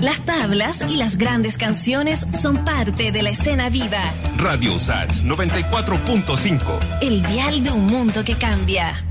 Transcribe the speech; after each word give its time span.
Las 0.00 0.20
tablas 0.20 0.84
y 0.88 0.96
las 0.96 1.18
grandes 1.18 1.58
canciones 1.58 2.24
son 2.34 2.64
parte 2.64 3.10
de 3.10 3.22
la 3.22 3.30
escena 3.30 3.68
viva. 3.68 4.12
Radio 4.36 4.78
Sachs 4.78 5.24
94.5. 5.24 6.98
El 7.02 7.22
dial 7.22 7.64
de 7.64 7.70
un 7.70 7.86
mundo 7.86 8.22
que 8.24 8.38
cambia. 8.38 9.04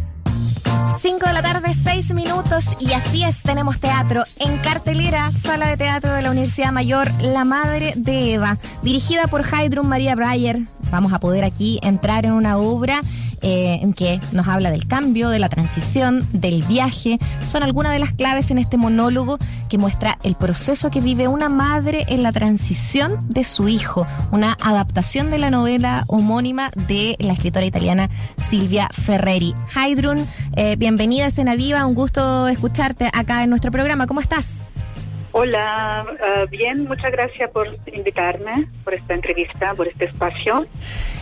5 1.01 1.27
de 1.27 1.33
la 1.33 1.41
tarde, 1.41 1.73
6 1.83 2.13
minutos 2.13 2.65
y 2.79 2.93
así 2.93 3.23
es, 3.23 3.41
tenemos 3.41 3.79
teatro 3.79 4.23
en 4.39 4.57
cartelera, 4.59 5.31
sala 5.43 5.67
de 5.67 5.77
teatro 5.77 6.13
de 6.13 6.21
la 6.21 6.31
Universidad 6.31 6.71
Mayor, 6.71 7.11
La 7.21 7.43
Madre 7.43 7.93
de 7.95 8.33
Eva, 8.33 8.57
dirigida 8.81 9.27
por 9.27 9.45
Heidrun 9.45 9.87
María 9.87 10.15
Breyer. 10.15 10.61
Vamos 10.91 11.13
a 11.13 11.19
poder 11.19 11.43
aquí 11.43 11.79
entrar 11.81 12.25
en 12.25 12.33
una 12.33 12.57
obra 12.57 13.01
eh, 13.41 13.79
en 13.81 13.93
que 13.93 14.19
nos 14.31 14.47
habla 14.47 14.71
del 14.71 14.87
cambio, 14.87 15.29
de 15.29 15.39
la 15.39 15.49
transición, 15.49 16.21
del 16.33 16.63
viaje. 16.63 17.19
Son 17.47 17.61
algunas 17.61 17.91
de 17.91 17.99
las 17.99 18.13
claves 18.13 18.49
en 18.49 18.57
este 18.57 18.77
monólogo 18.77 19.37
que 19.69 19.77
muestra 19.77 20.17
el 20.23 20.35
proceso 20.35 20.89
que 20.89 21.01
vive 21.01 21.27
una 21.27 21.49
madre 21.49 22.05
en 22.07 22.23
la 22.23 22.31
transición 22.31 23.13
de 23.29 23.43
su 23.43 23.67
hijo, 23.67 24.07
una 24.31 24.57
adaptación 24.59 25.29
de 25.29 25.37
la 25.37 25.51
novela 25.51 26.03
homónima 26.07 26.71
de 26.87 27.15
la 27.19 27.33
escritora 27.33 27.65
italiana 27.65 28.09
Silvia 28.49 28.89
Ferreri. 28.91 29.53
Heidrun, 29.75 30.25
eh, 30.55 30.75
bienvenida 30.77 31.25
a 31.25 31.27
Escena 31.27 31.55
Viva, 31.55 31.85
un 31.85 31.95
gusto 31.95 32.47
escucharte 32.47 33.09
acá 33.13 33.43
en 33.43 33.49
nuestro 33.49 33.71
programa. 33.71 34.07
¿Cómo 34.07 34.21
estás? 34.21 34.66
Hola, 35.39 36.03
uh, 36.13 36.49
bien, 36.49 36.85
muchas 36.85 37.11
gracias 37.11 37.51
por 37.51 37.67
invitarme, 37.93 38.67
por 38.83 38.95
esta 38.95 39.13
entrevista, 39.13 39.75
por 39.75 39.87
este 39.87 40.05
espacio. 40.05 40.65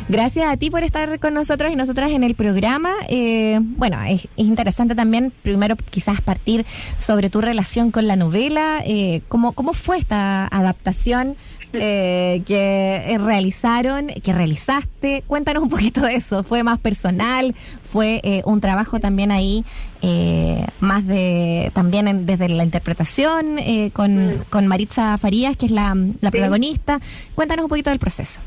Gracias 0.07 0.47
a 0.47 0.55
ti 0.55 0.69
por 0.69 0.83
estar 0.83 1.19
con 1.19 1.33
nosotros 1.33 1.69
y 1.69 1.75
nosotras 1.75 2.11
en 2.11 2.23
el 2.23 2.33
programa. 2.33 2.93
Eh, 3.09 3.59
bueno, 3.59 4.01
es, 4.03 4.29
es, 4.38 4.47
interesante 4.47 4.95
también, 4.95 5.33
primero 5.41 5.75
quizás 5.75 6.21
partir 6.21 6.65
sobre 6.95 7.29
tu 7.29 7.41
relación 7.41 7.91
con 7.91 8.07
la 8.07 8.15
novela. 8.15 8.81
Eh, 8.85 9.21
¿cómo, 9.27 9.51
¿Cómo 9.51 9.73
fue 9.73 9.97
esta 9.97 10.47
adaptación 10.47 11.35
eh, 11.81 12.41
que 12.45 13.17
realizaron, 13.20 14.08
que 14.08 14.33
realizaste? 14.33 15.23
Cuéntanos 15.27 15.63
un 15.63 15.69
poquito 15.69 16.02
de 16.02 16.16
eso. 16.16 16.44
¿Fue 16.44 16.63
más 16.63 16.80
personal? 16.80 17.53
¿Fue 17.83 18.19
eh, 18.23 18.41
un 18.45 18.61
trabajo 18.61 19.00
también 19.00 19.31
ahí, 19.31 19.63
eh, 20.02 20.66
más 20.80 21.05
de 21.08 21.72
también 21.73 22.08
en, 22.08 22.25
desde 22.25 22.50
la 22.50 22.63
interpretación 22.63 23.58
eh, 23.59 23.91
con, 23.94 24.16
Mm. 24.16 24.44
con 24.50 24.67
Maritza 24.67 25.17
Farías, 25.17 25.58
que 25.58 25.66
es 25.66 25.72
la, 25.72 25.94
la 26.22 26.30
Sí. 26.30 26.38
protagonista? 26.38 27.00
Cuéntanos 27.35 27.63
un 27.66 27.69
poquito 27.69 27.89
del 27.89 28.00
proceso. 28.00 28.41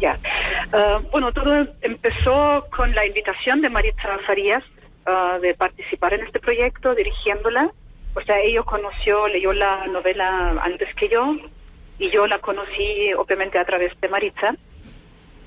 Ya. 0.00 0.18
Uh, 0.72 1.02
bueno, 1.10 1.32
todo 1.32 1.66
empezó 1.82 2.64
con 2.76 2.94
la 2.94 3.04
invitación 3.06 3.60
de 3.60 3.68
Maritza 3.70 4.08
Farías 4.26 4.62
uh, 5.06 5.40
de 5.40 5.52
participar 5.54 6.14
en 6.14 6.24
este 6.24 6.38
proyecto, 6.38 6.94
dirigiéndola. 6.94 7.70
O 8.14 8.20
sea, 8.22 8.38
ella 8.40 8.62
conoció, 8.62 9.26
leyó 9.28 9.52
la 9.52 9.86
novela 9.88 10.56
antes 10.62 10.88
que 10.94 11.08
yo 11.08 11.36
y 12.00 12.10
yo 12.10 12.26
la 12.26 12.38
conocí 12.40 13.12
obviamente 13.14 13.58
a 13.58 13.64
través 13.64 13.92
de 14.00 14.08
Maritza. 14.08 14.56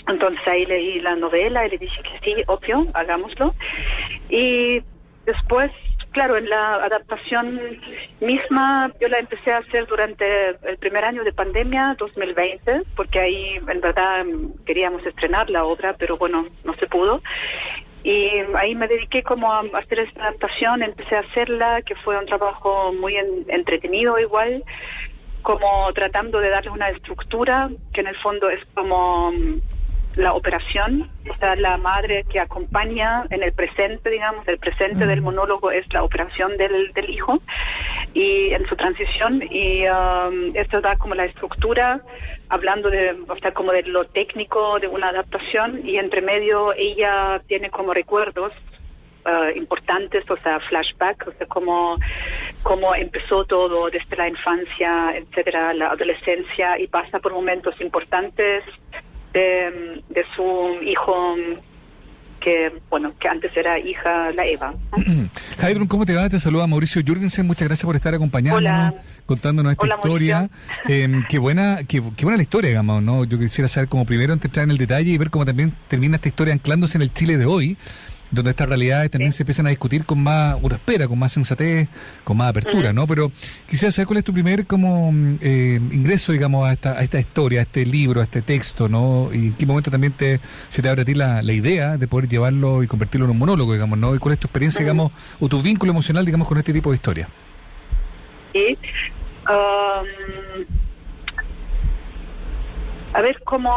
Entonces 0.08 0.46
ahí 0.48 0.66
leí 0.66 1.00
la 1.02 1.16
novela 1.16 1.66
y 1.66 1.72
le 1.72 1.78
dije 1.78 2.02
que 2.04 2.20
sí, 2.24 2.44
obvio, 2.48 2.86
hagámoslo. 2.94 3.56
Y 4.30 4.84
después, 5.26 5.72
claro, 6.12 6.38
en 6.38 6.48
la 6.50 6.76
adaptación 6.76 7.60
misma, 8.20 8.92
yo 9.02 9.08
la 9.08 9.20
empecé 9.20 9.52
a 9.52 9.58
hacer 9.60 9.88
durante 9.88 10.50
el 10.64 10.78
primer 10.78 11.06
año 11.06 11.24
de 11.24 11.34
pandemia, 11.34 11.96
2020, 11.98 12.82
porque 12.96 13.20
ahí 13.20 13.56
en 13.68 13.82
verdad 13.82 14.26
queríamos 14.66 15.06
estrenar 15.06 15.50
la 15.50 15.64
obra, 15.64 15.96
pero 15.98 16.18
bueno, 16.18 16.48
no 16.64 16.76
se 16.76 16.86
pudo. 16.88 17.22
Y 18.04 18.28
ahí 18.56 18.76
me 18.76 18.90
dediqué 18.90 19.24
como 19.24 19.54
a 19.54 19.62
hacer 19.76 20.00
esta 20.00 20.24
adaptación, 20.24 20.84
empecé 20.84 21.16
a 21.16 21.22
hacerla, 21.22 21.82
que 21.84 21.96
fue 21.96 22.18
un 22.20 22.26
trabajo 22.26 22.92
muy 22.92 23.16
en- 23.16 23.46
entretenido 23.48 24.20
igual, 24.20 24.62
como 25.44 25.92
tratando 25.94 26.40
de 26.40 26.50
darle 26.50 26.72
una 26.72 26.90
estructura, 26.90 27.70
que 27.94 28.02
en 28.02 28.08
el 28.08 28.16
fondo 28.18 28.50
es 28.50 28.60
como 28.74 29.32
mm, 29.32 29.60
la 30.16 30.34
operación, 30.34 31.10
o 31.30 31.36
sea, 31.38 31.56
la 31.56 31.78
madre 31.78 32.24
que 32.30 32.40
acompaña 32.40 33.26
en 33.30 33.44
el 33.44 33.52
presente, 33.54 34.10
digamos, 34.10 34.48
el 34.48 34.58
presente 34.58 35.06
del 35.06 35.22
monólogo 35.22 35.72
es 35.72 35.92
la 35.94 36.04
operación 36.04 36.56
del, 36.58 36.94
del 36.94 37.10
hijo 37.10 37.42
y 38.14 38.52
en 38.54 38.68
su 38.68 38.76
transición 38.76 39.42
y 39.50 39.86
um, 39.88 40.56
esto 40.56 40.82
da 40.82 40.98
como 40.98 41.16
la 41.16 41.26
estructura, 41.26 42.02
hablando 42.50 42.90
de, 42.90 43.16
o 43.28 43.38
sea, 43.38 43.54
como 43.54 43.72
de 43.72 43.84
lo 43.84 44.06
técnico 44.06 44.80
de 44.80 44.88
una 44.88 45.10
adaptación 45.10 45.82
y 45.84 45.98
entre 45.98 46.22
medio 46.22 46.74
ella 46.74 47.42
tiene 47.48 47.72
como 47.72 47.94
recuerdos 47.94 48.54
uh, 49.26 49.58
importantes, 49.58 50.30
o 50.30 50.38
sea, 50.38 50.60
flashback, 50.60 51.28
o 51.28 51.32
sea, 51.32 51.48
cómo, 51.48 51.98
cómo 52.64 52.96
empezó 52.96 53.46
todo 53.46 53.90
desde 53.90 54.16
la 54.16 54.30
infancia, 54.30 55.16
etcétera, 55.18 55.74
la 55.74 55.90
adolescencia 55.90 56.80
y 56.80 56.88
pasa 56.88 57.20
por 57.20 57.34
momentos 57.34 57.80
importantes 57.82 58.64
de, 59.34 60.02
de 60.10 60.26
su 60.36 60.80
hijo 60.84 61.36
que, 62.44 62.74
bueno, 62.90 63.14
que 63.20 63.28
antes 63.28 63.56
era 63.56 63.80
hija, 63.80 64.32
la 64.32 64.46
Eva. 64.46 64.74
Heidrun, 65.62 65.88
¿cómo 65.88 66.06
te 66.06 66.14
va? 66.14 66.28
Te 66.30 66.38
saluda 66.40 66.68
Mauricio 66.68 67.02
Jürgensen. 67.02 67.48
Muchas 67.48 67.68
gracias 67.68 67.86
por 67.86 67.96
estar 67.96 68.14
acompañándonos, 68.14 68.92
Hola. 68.92 69.02
contándonos 69.26 69.72
esta 69.72 69.86
Hola, 69.86 69.96
historia. 69.96 70.50
Eh, 70.88 71.24
qué 71.30 71.40
buena, 71.40 71.80
qué, 71.88 72.04
qué 72.18 72.26
buena 72.26 72.38
la 72.38 72.44
historia, 72.44 72.70
digamos, 72.70 73.02
¿no? 73.02 73.24
Yo 73.24 73.40
quisiera 73.40 73.68
saber 73.70 73.88
como 73.88 74.06
primero 74.06 74.34
entrar 74.34 74.66
en 74.66 74.72
el 74.72 74.78
detalle 74.78 75.12
y 75.12 75.18
ver 75.18 75.30
cómo 75.30 75.46
también 75.46 75.74
termina 75.88 76.18
esta 76.18 76.28
historia 76.28 76.54
anclándose 76.54 76.98
en 76.98 77.04
el 77.04 77.14
Chile 77.14 77.38
de 77.38 77.46
hoy, 77.46 77.78
donde 78.34 78.52
estas 78.52 78.68
realidades 78.68 79.12
también 79.12 79.32
Sí. 79.32 79.38
se 79.38 79.44
empiezan 79.44 79.68
a 79.68 79.70
discutir 79.70 80.06
con 80.06 80.22
más, 80.22 80.58
espera, 80.72 81.08
con 81.08 81.20
más 81.20 81.32
sensatez, 81.32 81.88
con 82.24 82.36
más 82.38 82.50
apertura. 82.50 82.92
¿no? 82.94 83.06
Pero 83.08 83.32
quisiera 83.70 83.92
saber 83.92 84.08
cuál 84.08 84.18
es 84.20 84.24
tu 84.26 84.34
primer 84.34 84.66
como 84.66 85.12
eh, 85.42 85.80
ingreso, 85.92 86.32
digamos, 86.32 86.68
a 86.68 86.74
esta, 86.74 86.94
a 86.94 87.04
esta 87.04 87.20
historia, 87.20 87.60
a 87.60 87.64
este 87.64 87.86
libro, 87.86 88.22
a 88.22 88.24
este 88.24 88.42
texto, 88.42 88.90
¿no? 88.90 89.30
Y 89.34 89.48
en 89.48 89.54
qué 89.54 89.66
momento 89.66 89.92
también 89.92 90.14
te, 90.14 90.40
se 90.70 90.82
te 90.82 90.90
abre 90.90 91.04
a 91.04 91.06
ti 91.06 91.14
la, 91.14 91.42
la 91.42 91.54
idea 91.54 91.98
de 91.98 92.08
poder 92.08 92.28
llevarlo 92.28 92.84
y 92.84 92.88
convertirlo 92.88 93.26
en 93.26 93.32
un 93.32 93.38
monólogo, 93.38 93.74
digamos, 93.74 93.98
¿no? 94.00 94.16
Y 94.16 94.20
cuál 94.20 94.34
es 94.34 94.40
tu 94.40 94.48
experiencia, 94.48 94.82
digamos, 94.82 95.12
o 95.40 95.48
tu 95.48 95.62
vínculo 95.62 95.92
emocional, 95.92 96.26
digamos, 96.26 96.48
con 96.48 96.58
este 96.58 96.74
tipo 96.74 96.90
de 96.90 96.96
historia. 96.96 97.28
Y, 98.54 98.74
um, 99.50 100.66
a 103.14 103.22
ver, 103.22 103.40
¿cómo... 103.44 103.72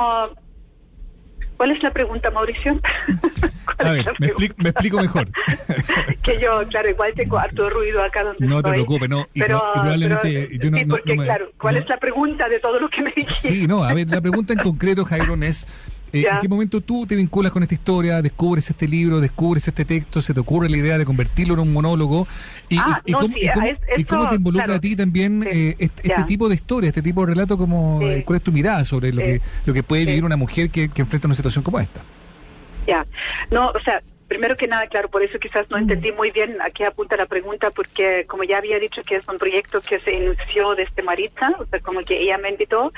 ¿Cuál 1.57 1.71
es 1.73 1.83
la 1.83 1.91
pregunta, 1.91 2.31
Mauricio? 2.31 2.79
¿Cuál 3.77 3.89
A 3.89 3.93
ver, 3.93 4.07
me, 4.19 4.27
explico, 4.27 4.55
me 4.59 4.69
explico 4.71 4.99
mejor. 5.01 5.25
que 6.23 6.41
yo, 6.41 6.67
claro, 6.69 6.91
igual 6.91 7.13
tengo 7.15 7.39
harto 7.39 7.69
ruido 7.71 8.03
acá 8.03 8.23
donde 8.25 8.47
No 8.47 8.63
te 8.63 8.69
estoy. 8.69 8.73
preocupes, 8.73 9.09
no, 9.09 9.27
y 9.35 9.41
Pero, 9.41 9.57
y 9.57 9.79
probablemente 9.79 10.49
pero, 10.51 10.65
yo 10.65 10.71
no- 10.71 10.77
sí, 10.79 10.85
no- 10.85 10.95
porque 10.95 11.15
no 11.15 11.21
me- 11.23 11.27
claro, 11.27 11.51
¿cuál 11.59 11.75
no- 11.77 11.81
es 11.81 11.89
la 11.89 11.97
pregunta 11.99 12.49
de 12.49 12.61
todo 12.61 12.79
lo 12.81 12.89
que 12.89 13.03
me 13.03 13.13
dijiste? 13.17 13.49
Sí, 13.49 13.67
no, 13.67 13.83
a 13.85 13.93
ver, 13.95 14.09
la 14.09 14.21
pregunta 14.21 14.53
en 14.53 14.59
concreto, 14.61 15.05
Jairón, 15.05 15.43
es 15.43 15.67
eh. 16.13 16.25
¿en 16.31 16.39
qué 16.41 16.49
momento 16.49 16.81
tú 16.81 17.07
te 17.07 17.17
vinculas 17.17 17.53
con 17.53 17.63
esta 17.63 17.75
historia, 17.75 18.23
descubres 18.23 18.69
este 18.71 18.87
libro, 18.89 19.21
descubres 19.21 19.67
este 19.69 19.85
texto, 19.85 20.21
se 20.23 20.33
te 20.35 20.41
ocurre 20.41 20.69
la 20.71 20.77
idea 20.77 20.99
de 20.99 21.05
convertirlo 21.05 21.55
en 21.55 21.61
un 21.61 21.73
monólogo? 21.73 22.27
¿Y, 22.69 22.79
Ah, 22.79 23.03
y- 23.05 23.11
y 23.11 23.13
no, 23.13 23.19
cómo, 23.21 23.35
sí, 23.35 23.41
y 23.43 23.49
cómo- 23.49 23.67
es- 23.67 23.79
y 24.01 24.05
cómo 24.05 24.21
eso, 24.23 24.31
te 24.31 24.37
involucra 24.37 24.65
claro. 24.67 24.79
a 24.79 24.81
ti 24.81 24.97
también 24.97 25.43
Sí, 25.43 25.49
eh, 25.53 25.77
este, 25.79 26.09
este 26.09 26.25
tipo 26.25 26.49
de 26.49 26.55
historia, 26.55 26.89
este 26.89 27.03
tipo 27.03 27.21
de 27.23 27.35
relato? 27.35 27.57
Como, 27.59 27.99
Sí. 28.01 28.07
eh, 28.07 28.23
¿Cuál 28.25 28.37
es 28.39 28.43
tu 28.43 28.53
mirada 28.53 28.85
sobre 28.85 29.13
lo, 29.13 29.23
que, 29.23 29.41
lo 29.67 29.75
que 29.75 29.83
puede 29.83 30.05
vivir 30.07 30.25
una 30.25 30.37
mujer 30.37 30.71
que, 30.71 30.89
que 30.89 31.03
enfrenta 31.03 31.29
una 31.29 31.35
situación 31.35 31.63
como 31.65 31.79
esta? 31.81 32.01
Ya, 32.87 33.05
no, 33.51 33.69
o 33.71 33.81
sea, 33.85 34.01
primero 34.29 34.57
que 34.57 34.67
nada, 34.67 34.87
claro, 34.89 35.09
por 35.09 35.23
eso 35.23 35.39
quizás 35.39 35.67
Mm. 35.69 35.73
no 35.73 35.79
entendí 35.79 36.13
muy 36.13 36.31
bien 36.31 36.57
a 36.61 36.71
qué 36.71 36.85
apunta 36.85 37.17
la 37.17 37.27
pregunta, 37.27 37.71
porque 37.71 38.25
como 38.27 38.43
ya 38.45 38.59
había 38.59 38.79
dicho 38.79 39.03
que 39.03 39.17
es 39.17 39.29
un 39.29 39.39
proyecto 39.39 39.81
que 39.81 40.01
se 40.01 40.13
inició 40.13 40.75
desde 40.75 41.03
Maritza, 41.03 41.55
o 41.59 41.67
sea, 41.67 41.81
como 41.81 42.01
que 42.05 42.21
ella 42.21 42.39
me 42.39 42.51
invitó, 42.51 42.93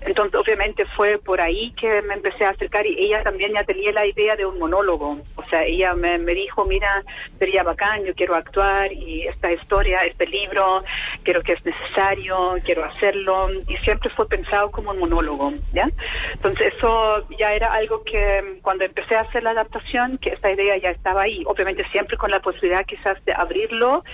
entonces 0.00 0.34
obviamente 0.38 0.84
fue 0.96 1.18
por 1.18 1.40
ahí 1.40 1.72
que 1.80 2.02
me 2.02 2.14
empecé 2.14 2.44
a 2.44 2.50
acercar 2.50 2.86
y 2.86 2.98
ella 2.98 3.22
también 3.22 3.52
ya 3.52 3.64
tenía 3.64 3.92
la 3.92 4.06
idea 4.06 4.36
de 4.36 4.46
un 4.46 4.58
monólogo, 4.58 5.18
ella 5.64 5.94
me, 5.94 6.18
me 6.18 6.34
dijo, 6.34 6.64
mira, 6.64 7.02
sería 7.38 7.62
bacán, 7.62 8.04
yo 8.04 8.14
quiero 8.14 8.34
actuar 8.34 8.92
y 8.92 9.22
esta 9.22 9.52
historia, 9.52 10.04
este 10.04 10.26
libro, 10.26 10.82
creo 11.22 11.42
que 11.42 11.52
es 11.52 11.64
necesario, 11.64 12.54
quiero 12.64 12.84
hacerlo, 12.84 13.48
y 13.68 13.76
siempre 13.78 14.10
fue 14.10 14.28
pensado 14.28 14.70
como 14.70 14.90
un 14.90 14.98
monólogo, 14.98 15.52
¿ya? 15.72 15.88
Entonces 16.34 16.72
eso 16.76 17.26
ya 17.38 17.52
era 17.52 17.72
algo 17.72 18.02
que 18.04 18.58
cuando 18.62 18.84
empecé 18.84 19.16
a 19.16 19.20
hacer 19.20 19.42
la 19.42 19.50
adaptación, 19.50 20.18
que 20.18 20.30
esta 20.30 20.50
idea 20.50 20.76
ya 20.78 20.90
estaba 20.90 21.22
ahí, 21.22 21.42
obviamente 21.46 21.84
siempre 21.90 22.16
con 22.16 22.30
la 22.30 22.40
posibilidad 22.40 22.84
quizás 22.86 23.22
de 23.24 23.32
abrirlo 23.32 24.04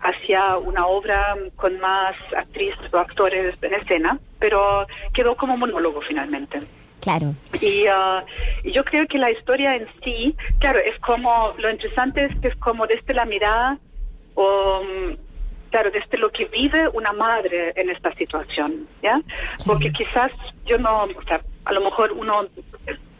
hacia 0.00 0.58
una 0.58 0.86
obra 0.86 1.36
con 1.56 1.80
más 1.80 2.14
actrices 2.36 2.92
o 2.92 2.98
actores 2.98 3.56
en 3.62 3.74
escena, 3.74 4.18
pero 4.38 4.86
quedó 5.12 5.36
como 5.36 5.56
monólogo 5.56 6.00
finalmente. 6.02 6.60
Claro. 7.04 7.34
Y, 7.60 7.84
y 8.66 8.72
yo 8.72 8.82
creo 8.82 9.06
que 9.06 9.18
la 9.18 9.30
historia 9.30 9.76
en 9.76 9.86
sí, 10.02 10.34
claro, 10.58 10.78
es 10.78 10.98
como, 11.00 11.54
lo 11.58 11.70
interesante 11.70 12.24
es 12.24 12.34
que 12.40 12.48
es 12.48 12.56
como 12.56 12.86
desde 12.86 13.12
la 13.12 13.26
mirada, 13.26 13.78
o, 14.34 14.82
mm, 14.82 15.16
claro, 15.70 15.90
desde 15.90 16.16
lo 16.16 16.30
que 16.30 16.46
vive 16.46 16.88
una 16.88 17.12
madre 17.12 17.74
en 17.76 17.90
esta 17.90 18.10
situación, 18.14 18.88
¿ya? 19.02 19.20
Porque 19.66 19.92
quizás 19.92 20.32
yo 20.64 20.78
no, 20.78 21.04
o 21.04 21.22
sea, 21.28 21.42
a 21.66 21.72
lo 21.72 21.82
mejor 21.82 22.12
uno 22.12 22.46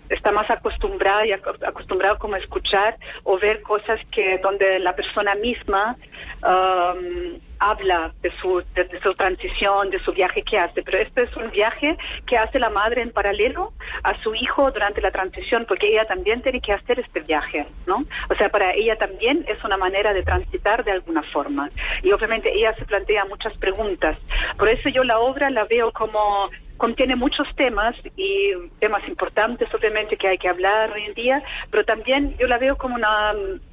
está 0.09 0.33
más 0.33 0.49
acostumbrada 0.51 1.27
y 1.27 1.31
ac- 1.31 1.67
acostumbrado 1.67 2.19
como 2.19 2.35
a 2.35 2.39
escuchar 2.39 2.97
o 3.23 3.39
ver 3.39 3.62
cosas 3.62 4.01
que 4.12 4.39
donde 4.39 4.79
la 4.79 4.95
persona 4.95 5.35
misma 5.35 5.97
um, 6.43 7.39
habla 7.59 8.12
de 8.21 8.31
su, 8.41 8.62
de, 8.75 9.01
su 9.03 9.15
transición, 9.15 9.89
de 9.89 9.99
su 10.01 10.12
viaje 10.12 10.43
que 10.43 10.59
hace, 10.59 10.83
pero 10.83 10.99
este 10.99 11.23
es 11.23 11.37
un 11.37 11.51
viaje 11.51 11.97
que 12.27 12.37
hace 12.37 12.59
la 12.59 12.69
madre 12.69 13.01
en 13.01 13.11
paralelo 13.11 13.73
a 14.03 14.21
su 14.23 14.35
hijo 14.35 14.71
durante 14.71 15.01
la 15.01 15.11
transición, 15.11 15.65
porque 15.67 15.89
ella 15.89 16.05
también 16.05 16.43
tiene 16.43 16.61
que 16.61 16.73
hacer 16.73 16.99
este 17.01 17.21
viaje, 17.21 17.67
¿no? 17.87 18.05
O 18.29 18.35
sea, 18.35 18.51
para 18.51 18.73
ella 18.75 18.97
también 18.97 19.47
es 19.49 19.62
una 19.65 19.79
manera 19.79 20.12
de 20.12 20.23
transitar 20.23 20.85
de 20.85 20.93
alguna 20.93 21.23
forma. 21.33 21.71
Y 22.03 22.12
obviamente 22.12 22.53
ella 22.53 22.75
se 22.75 22.85
plantea 22.85 23.25
muchas 23.25 23.56
preguntas. 23.56 24.19
Por 24.59 24.69
eso 24.69 24.91
yo 24.91 25.03
la 25.03 25.19
obra 25.21 25.49
la 25.49 25.65
veo 25.65 25.91
como 25.93 26.51
contiene 26.76 27.17
muchos 27.17 27.47
temas 27.56 27.94
y 28.17 28.53
temas 28.81 29.06
importantes 29.09 29.73
obviamente 29.75 30.17
que 30.17 30.29
hay 30.29 30.38
que 30.38 30.49
hablar 30.49 30.93
hoy 30.93 31.05
en 31.05 31.15
día, 31.15 31.43
pero 31.71 31.85
también 31.85 32.37
yo 32.38 32.47
la 32.47 32.59
veo 32.59 32.76
como 32.76 32.94
una, 32.94 33.32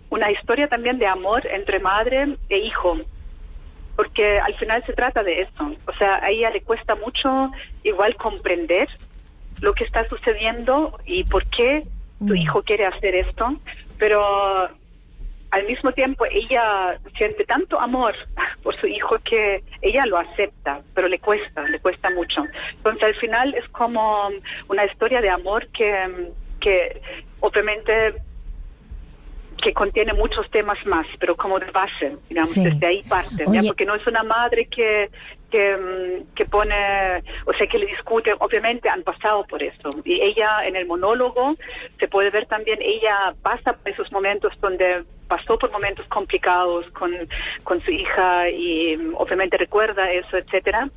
una 0.09 0.31
historia 0.31 0.67
también 0.67 0.99
de 0.99 1.07
amor 1.07 1.45
entre 1.47 1.79
madre 1.79 2.37
e 2.49 2.57
hijo 2.57 2.97
porque 3.95 4.39
al 4.39 4.55
final 4.55 4.83
se 4.85 4.93
trata 4.93 5.21
de 5.21 5.41
eso. 5.41 5.75
O 5.85 5.93
sea, 5.93 6.23
a 6.23 6.29
ella 6.29 6.49
le 6.49 6.61
cuesta 6.61 6.95
mucho 6.95 7.51
igual 7.83 8.15
comprender 8.15 8.87
lo 9.61 9.73
que 9.73 9.83
está 9.83 10.07
sucediendo 10.07 10.97
y 11.05 11.23
por 11.25 11.45
qué 11.49 11.83
tu 12.19 12.33
mm. 12.33 12.37
hijo 12.37 12.63
quiere 12.63 12.85
hacer 12.85 13.15
esto, 13.15 13.55
pero 13.99 14.69
al 15.51 15.65
mismo 15.65 15.91
tiempo 15.91 16.25
ella 16.25 16.97
siente 17.17 17.45
tanto 17.45 17.79
amor 17.79 18.15
por 18.63 18.75
su 18.79 18.87
hijo 18.87 19.17
que 19.19 19.63
ella 19.81 20.05
lo 20.05 20.17
acepta, 20.17 20.81
pero 20.95 21.07
le 21.07 21.19
cuesta, 21.19 21.63
le 21.63 21.79
cuesta 21.79 22.09
mucho. 22.09 22.45
Entonces 22.77 23.03
al 23.03 23.15
final 23.15 23.53
es 23.53 23.67
como 23.69 24.29
una 24.69 24.85
historia 24.85 25.21
de 25.21 25.29
amor 25.29 25.67
que, 25.67 26.31
que 26.59 27.01
obviamente 27.41 28.15
que 29.61 29.73
contiene 29.73 30.13
muchos 30.13 30.49
temas 30.49 30.83
más, 30.85 31.05
pero 31.19 31.35
como 31.35 31.59
de 31.59 31.69
base, 31.69 32.17
digamos, 32.29 32.55
desde 32.55 32.85
ahí 32.85 33.03
parte, 33.03 33.45
porque 33.45 33.85
no 33.85 33.93
es 33.93 34.07
una 34.07 34.23
madre 34.23 34.65
que, 34.65 35.11
que, 35.51 35.77
mm, 35.77 36.33
que, 36.33 36.45
pone, 36.45 37.23
o 37.45 37.53
sea, 37.53 37.67
que 37.67 37.77
le 37.77 37.85
discute, 37.85 38.33
obviamente 38.39 38.89
han 38.89 39.03
pasado 39.03 39.45
por 39.45 39.61
eso. 39.61 39.91
Y 40.03 40.21
ella 40.21 40.65
en 40.65 40.75
el 40.75 40.87
monólogo 40.87 41.55
se 41.99 42.07
puede 42.07 42.31
ver 42.31 42.47
también, 42.47 42.79
ella 42.81 43.35
pasa 43.43 43.73
por 43.73 43.89
esos 43.89 44.11
momentos 44.11 44.53
donde 44.59 45.03
pasó 45.27 45.57
por 45.57 45.71
momentos 45.71 46.05
complicados 46.07 46.89
con, 46.91 47.11
con 47.63 47.81
su 47.81 47.91
hija 47.91 48.49
y 48.49 48.97
mm, 48.97 49.15
obviamente 49.17 49.57
recuerda 49.57 50.11
eso, 50.11 50.37
etcétera 50.37 50.89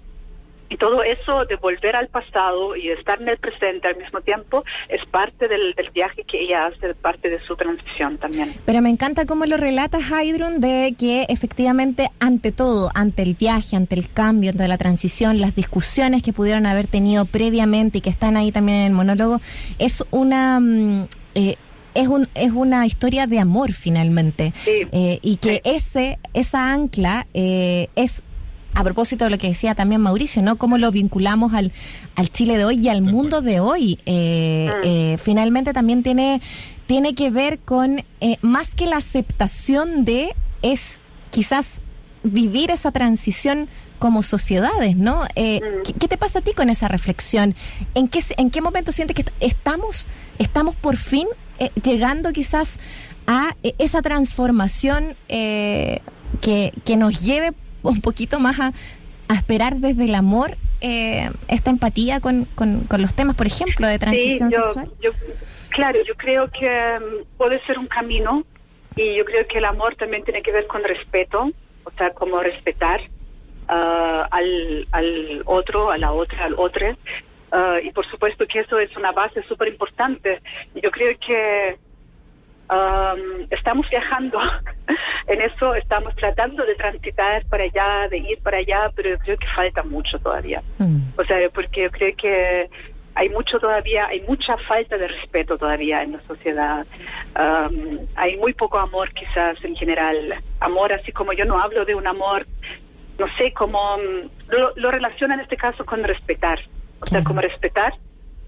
y 0.75 0.77
todo 0.77 1.05
eso 1.05 1.45
de 1.45 1.55
volver 1.55 1.95
al 1.95 2.09
pasado 2.09 2.75
y 2.75 2.89
estar 2.89 3.23
en 3.23 3.29
el 3.29 3.39
presente 3.39 3.87
al 3.87 3.97
mismo 3.97 4.21
tiempo 4.23 4.65
es 4.89 5.01
parte 5.07 5.47
del, 5.47 5.75
viaje 5.95 6.25
que 6.25 6.43
ella 6.43 6.67
hace, 6.67 6.95
parte 6.95 7.31
de 7.31 7.41
su 7.43 7.55
transición 7.55 8.19
también. 8.19 8.53
Pero 8.67 8.83
me 8.83 8.91
encanta 8.91 9.25
cómo 9.27 9.47
lo 9.47 9.57
relata 9.57 9.99
Haidrun 9.99 10.61
de 10.61 10.97
que 10.99 11.27
efectivamente 11.29 12.11
ante 12.19 12.51
todo, 12.51 12.91
ante 12.95 13.23
el 13.23 13.35
viaje, 13.35 13.77
ante 13.77 13.95
el 13.95 14.11
cambio, 14.11 14.51
ante 14.51 14.67
la 14.67 14.77
transición, 14.77 15.41
las 15.41 15.55
discusiones 15.55 16.25
que 16.25 16.33
pudieron 16.33 16.67
haber 16.67 16.89
tenido 16.89 17.25
previamente 17.25 17.99
y 17.99 18.01
que 18.01 18.11
están 18.11 18.37
ahí 18.37 18.51
también 18.51 18.79
en 18.79 18.87
el 18.87 18.93
monólogo, 18.93 19.41
es 19.79 20.03
una... 20.11 20.59
Mm, 20.59 21.07
eh, 21.37 21.57
es, 21.95 22.09
un, 22.09 22.29
es 22.35 22.51
una 22.51 22.85
historia 22.87 23.29
de 23.29 23.39
amor 23.39 23.73
finalmente. 23.73 24.53
Eh, 24.67 25.21
y 25.23 25.37
que 25.37 25.61
ese 25.63 26.19
esa 26.33 26.73
ancla 26.73 27.29
eh, 27.35 27.89
es 27.95 28.25
a 28.75 28.83
propósito 28.83 29.25
de 29.25 29.31
lo 29.31 29.39
que 29.39 29.49
decía 29.49 29.75
también 29.75 30.01
Mauricio, 30.01 30.43
¿no? 30.43 30.57
Cómo 30.57 30.79
lo 30.79 30.91
vinculamos 30.91 31.55
al, 31.55 31.73
al 32.17 32.31
Chile 32.31 32.59
de 32.59 32.65
hoy 32.65 32.81
y 32.81 32.89
al 32.89 33.03
mundo 33.03 33.41
de 33.41 33.61
hoy. 33.61 34.01
Eh, 34.05 34.69
ah. 34.73 34.81
eh, 34.83 35.19
finalmente 35.23 35.73
también 35.73 36.03
tiene, 36.03 36.43
tiene 36.87 37.15
que 37.15 37.31
ver 37.31 37.61
con 37.61 38.05
eh, 38.21 38.37
más 38.43 38.75
que 38.75 38.87
la 38.87 38.97
aceptación 38.97 40.05
de, 40.05 40.35
es 40.63 41.01
quizás 41.31 41.81
vivir 42.25 42.71
esa 42.71 42.91
transición 42.91 43.69
como 44.01 44.23
sociedades, 44.23 44.97
¿no? 44.97 45.23
Mm. 45.23 45.83
¿qué, 45.99 46.09
te 46.09 46.19
pasa 46.19 46.41
a 46.41 46.43
ti 46.43 46.53
con 46.53 46.69
esa 46.69 46.89
reflexión? 46.89 47.55
¿En 47.95 48.09
qué, 48.09 48.23
en 48.37 48.51
qué 48.51 48.61
momento 48.61 48.93
sientes 48.93 49.15
que 49.15 49.25
estamos, 49.41 50.07
estamos 50.39 50.75
por 50.75 50.97
fin 50.97 51.29
llegando 51.83 52.33
quizás 52.33 52.79
a 53.27 53.57
esa 53.79 54.03
transformación 54.03 55.17
que, 55.29 56.03
que 56.41 56.97
nos 56.97 57.23
lleve 57.23 57.53
un 57.91 58.01
poquito 58.01 58.41
más 58.41 58.59
a, 58.61 58.73
esperar 59.35 59.77
desde 59.77 60.05
el 60.05 60.15
amor 60.15 60.57
eh, 60.81 61.31
esta 61.49 61.71
empatía 61.71 62.21
con, 62.21 62.45
con, 62.55 62.87
los 62.99 63.15
temas, 63.15 63.37
por 63.37 63.47
ejemplo, 63.47 63.89
de 63.89 63.99
transición 63.99 64.51
sexual? 64.51 64.91
claro, 65.71 65.99
yo 66.07 66.15
creo 66.15 66.49
que 66.51 66.69
mm, 66.69 67.37
puede 67.37 67.61
ser 67.67 67.79
un 67.79 67.87
camino 67.87 68.45
y 68.95 69.17
yo 69.17 69.25
creo 69.25 69.47
que 69.47 69.59
el 69.59 69.65
amor 69.65 69.97
también 69.97 70.23
tiene 70.23 70.43
que 70.43 70.53
ver 70.53 70.67
con 70.67 70.85
respeto, 70.85 71.51
o 71.85 71.91
sea, 71.99 72.11
como 72.11 72.41
respetar 72.41 73.01
ah, 73.69 74.29
al, 74.31 74.87
al 74.93 75.43
otro, 75.47 75.91
a 75.91 75.99
la 75.99 76.13
otra, 76.13 76.45
al 76.45 76.55
otro. 76.57 76.97
Ah, 77.51 77.79
y 77.83 77.91
por 77.93 78.05
supuesto 78.11 78.47
que 78.47 78.61
eso 78.61 78.79
es 78.79 78.97
una 78.97 79.13
base 79.13 79.43
súper 79.45 79.69
importante. 79.69 80.41
Yo 80.75 80.91
creo 80.91 81.17
que 81.25 81.79
estamos 83.51 83.89
viajando 83.91 84.39
en 85.27 85.41
eso, 85.43 85.75
estamos 85.75 86.15
tratando 86.17 86.65
de 86.65 86.75
transitar 86.75 87.45
para 87.47 87.65
allá, 87.65 88.09
de 88.09 88.19
ir 88.19 88.39
para 88.43 88.59
allá, 88.59 88.91
pero 88.95 89.11
yo 89.11 89.19
creo 89.19 89.37
que 89.37 89.47
falta 89.55 89.83
mucho 89.83 90.19
todavía. 90.19 90.63
Mm. 90.79 91.09
O 91.17 91.25
sea, 91.25 91.39
porque 91.51 91.83
yo 91.83 91.91
creo 91.91 92.17
que 92.17 92.71
hay 93.15 93.29
mucho 93.29 93.59
todavía, 93.61 94.07
hay 94.07 94.21
mucha 94.23 94.57
falta 94.69 94.97
de 94.99 95.09
respeto 95.09 95.57
todavía 95.57 96.03
en 96.03 96.13
la 96.13 96.21
sociedad. 96.23 96.87
hay 98.17 98.37
muy 98.39 98.53
poco 98.55 98.79
amor 98.79 99.13
quizás 99.13 99.63
en 99.65 99.77
general. 99.77 100.35
Amor 100.61 100.93
así 100.93 101.13
como 101.13 101.33
yo 101.33 101.45
no 101.45 101.61
hablo 101.61 101.85
de 101.85 101.95
un 101.95 102.07
amor, 102.07 102.47
no 103.19 103.27
sé, 103.39 103.53
como 103.53 103.97
lo, 104.49 104.73
lo 104.75 104.91
relaciona 104.91 105.35
en 105.35 105.41
este 105.41 105.57
caso 105.57 105.85
con 105.85 106.03
respetar. 106.03 106.59
O 107.01 107.07
sea, 107.07 107.23
como 107.23 107.41
respetar 107.41 107.95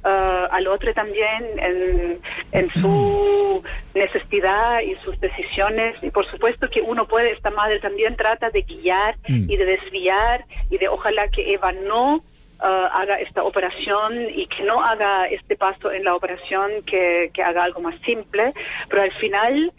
Uh, 0.06 0.46
al 0.52 0.68
otro 0.68 0.94
también 0.94 1.42
en, 1.56 2.20
en 2.52 2.70
su 2.74 3.60
necesidad 3.92 4.80
y 4.80 4.94
sus 5.04 5.18
decisiones. 5.18 5.96
Y 6.00 6.10
por 6.10 6.30
supuesto 6.30 6.70
que 6.70 6.80
uno 6.80 7.08
puede, 7.08 7.32
esta 7.32 7.50
madre 7.50 7.80
también 7.80 8.14
trata 8.14 8.50
de 8.50 8.62
guiar 8.62 9.16
mm. 9.26 9.50
y 9.50 9.56
de 9.56 9.64
desviar 9.64 10.44
y 10.70 10.78
de 10.78 10.86
ojalá 10.86 11.26
que 11.26 11.54
Eva 11.54 11.72
no 11.72 12.18
uh, 12.18 12.22
haga 12.60 13.16
esta 13.16 13.42
operación 13.42 14.28
y 14.32 14.46
que 14.46 14.62
no 14.62 14.80
haga 14.80 15.26
este 15.26 15.56
paso 15.56 15.90
en 15.90 16.04
la 16.04 16.14
operación, 16.14 16.70
que, 16.86 17.32
que 17.34 17.42
haga 17.42 17.64
algo 17.64 17.80
más 17.80 18.00
simple. 18.02 18.54
Pero 18.88 19.02
al 19.02 19.12
final, 19.14 19.72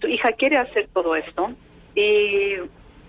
su 0.00 0.06
hija 0.06 0.30
quiere 0.34 0.58
hacer 0.58 0.86
todo 0.94 1.16
esto 1.16 1.50
y 1.96 2.54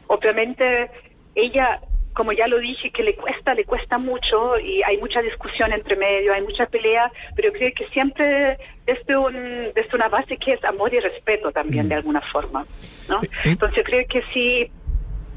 obviamente 0.08 0.90
ella 1.36 1.82
como 2.14 2.32
ya 2.32 2.48
lo 2.48 2.60
dije, 2.60 2.92
que 2.92 3.04
le 3.04 3.16
cuesta, 3.16 3.54
le 3.54 3.66
cuesta 3.66 3.98
mucho 3.98 4.60
y 4.60 4.84
hay 4.84 4.98
mucha 4.98 5.22
discusión 5.22 5.72
entre 5.74 5.96
medio, 5.96 6.34
hay 6.34 6.42
mucha 6.42 6.66
pelea, 6.68 7.12
pero 7.36 7.52
creo 7.52 7.72
que 7.76 7.88
siempre 7.88 8.58
desde, 8.86 9.18
un, 9.18 9.34
desde 9.74 9.96
una 9.96 10.10
base 10.10 10.38
que 10.38 10.54
es 10.54 10.64
amor 10.64 10.94
y 10.94 11.00
respeto 11.00 11.52
también, 11.52 11.90
de 11.90 11.96
mm. 11.96 11.98
alguna 11.98 12.22
forma. 12.32 12.66
¿no? 13.10 13.22
Eh, 13.22 13.30
eh. 13.46 13.50
Entonces 13.52 13.84
creo 13.86 14.06
que 14.08 14.22
si, 14.34 14.72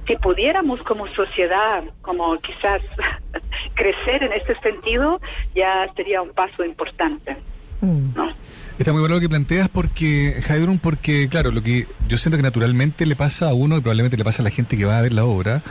si 0.06 0.16
pudiéramos 0.16 0.82
como 0.82 1.06
sociedad, 1.08 1.82
como 2.02 2.38
quizás 2.40 2.82
crecer 3.74 4.22
en 4.22 4.32
este 4.32 4.58
sentido, 4.60 5.20
ya 5.54 5.90
sería 5.94 6.22
un 6.22 6.30
paso 6.30 6.64
importante. 6.64 7.36
Mm. 7.80 8.14
¿no? 8.14 8.28
Está 8.78 8.92
muy 8.92 9.00
bueno 9.00 9.14
lo 9.14 9.20
que 9.22 9.28
planteas 9.28 9.70
porque, 9.70 10.42
Jaidrun, 10.44 10.78
porque 10.78 11.28
claro, 11.30 11.50
lo 11.50 11.62
que 11.62 11.86
yo 12.08 12.18
siento 12.18 12.36
que 12.36 12.42
naturalmente 12.42 13.06
le 13.06 13.16
pasa 13.16 13.48
a 13.48 13.54
uno 13.54 13.78
y 13.78 13.80
probablemente 13.80 14.18
le 14.18 14.24
pasa 14.24 14.42
a 14.42 14.44
la 14.44 14.50
gente 14.50 14.76
que 14.76 14.84
va 14.84 14.98
a 14.98 15.02
ver 15.02 15.14
la 15.14 15.24
obra, 15.24 15.62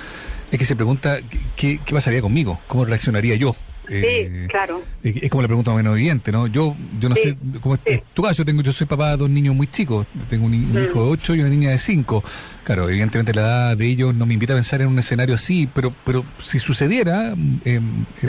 es 0.52 0.60
que 0.60 0.66
se 0.66 0.76
pregunta 0.76 1.20
qué, 1.56 1.80
qué 1.86 1.94
pasaría 1.94 2.22
conmigo, 2.22 2.60
cómo 2.68 2.86
reaccionaría 2.86 3.36
yo. 3.36 3.56
Sí, 3.88 3.96
eh, 4.04 4.48
claro. 4.50 4.82
Es 5.04 5.30
como 5.30 5.42
la 5.42 5.48
pregunta 5.48 5.72
más 5.72 5.76
o 5.76 5.84
menos 5.84 5.98
evidente, 5.98 6.32
¿no? 6.32 6.48
Yo, 6.48 6.76
yo 7.00 7.10
no 7.10 7.16
sé, 7.16 7.38
cómo 7.62 7.78
es 7.86 8.04
tu 8.14 8.24
caso, 8.24 8.38
yo, 8.40 8.46
tengo, 8.46 8.62
yo 8.62 8.72
soy 8.72 8.88
papá 8.88 9.12
de 9.12 9.18
dos 9.18 9.30
niños 9.30 9.56
muy 9.56 9.68
chicos, 9.68 10.08
tengo 10.30 10.46
un, 10.46 10.74
mm. 10.74 10.86
hijo 10.86 11.06
de 11.06 11.12
ocho 11.12 11.36
y 11.36 11.42
una 11.42 11.50
niña 11.50 11.70
de 11.72 11.78
cinco. 11.78 12.24
Claro, 12.64 12.90
evidentemente 12.90 13.34
la 13.34 13.42
edad 13.42 13.78
de 13.78 13.86
ellos 13.86 14.16
no 14.16 14.26
me 14.26 14.34
invita 14.34 14.54
a 14.54 14.58
pensar 14.58 14.82
en 14.82 14.88
un 14.88 15.00
escenario 15.00 15.36
así, 15.36 15.70
pero, 15.72 15.94
pero 16.04 16.26
si 16.40 16.60
sucediera 16.60 17.36
eh, 17.64 17.80
eh, 18.22 18.28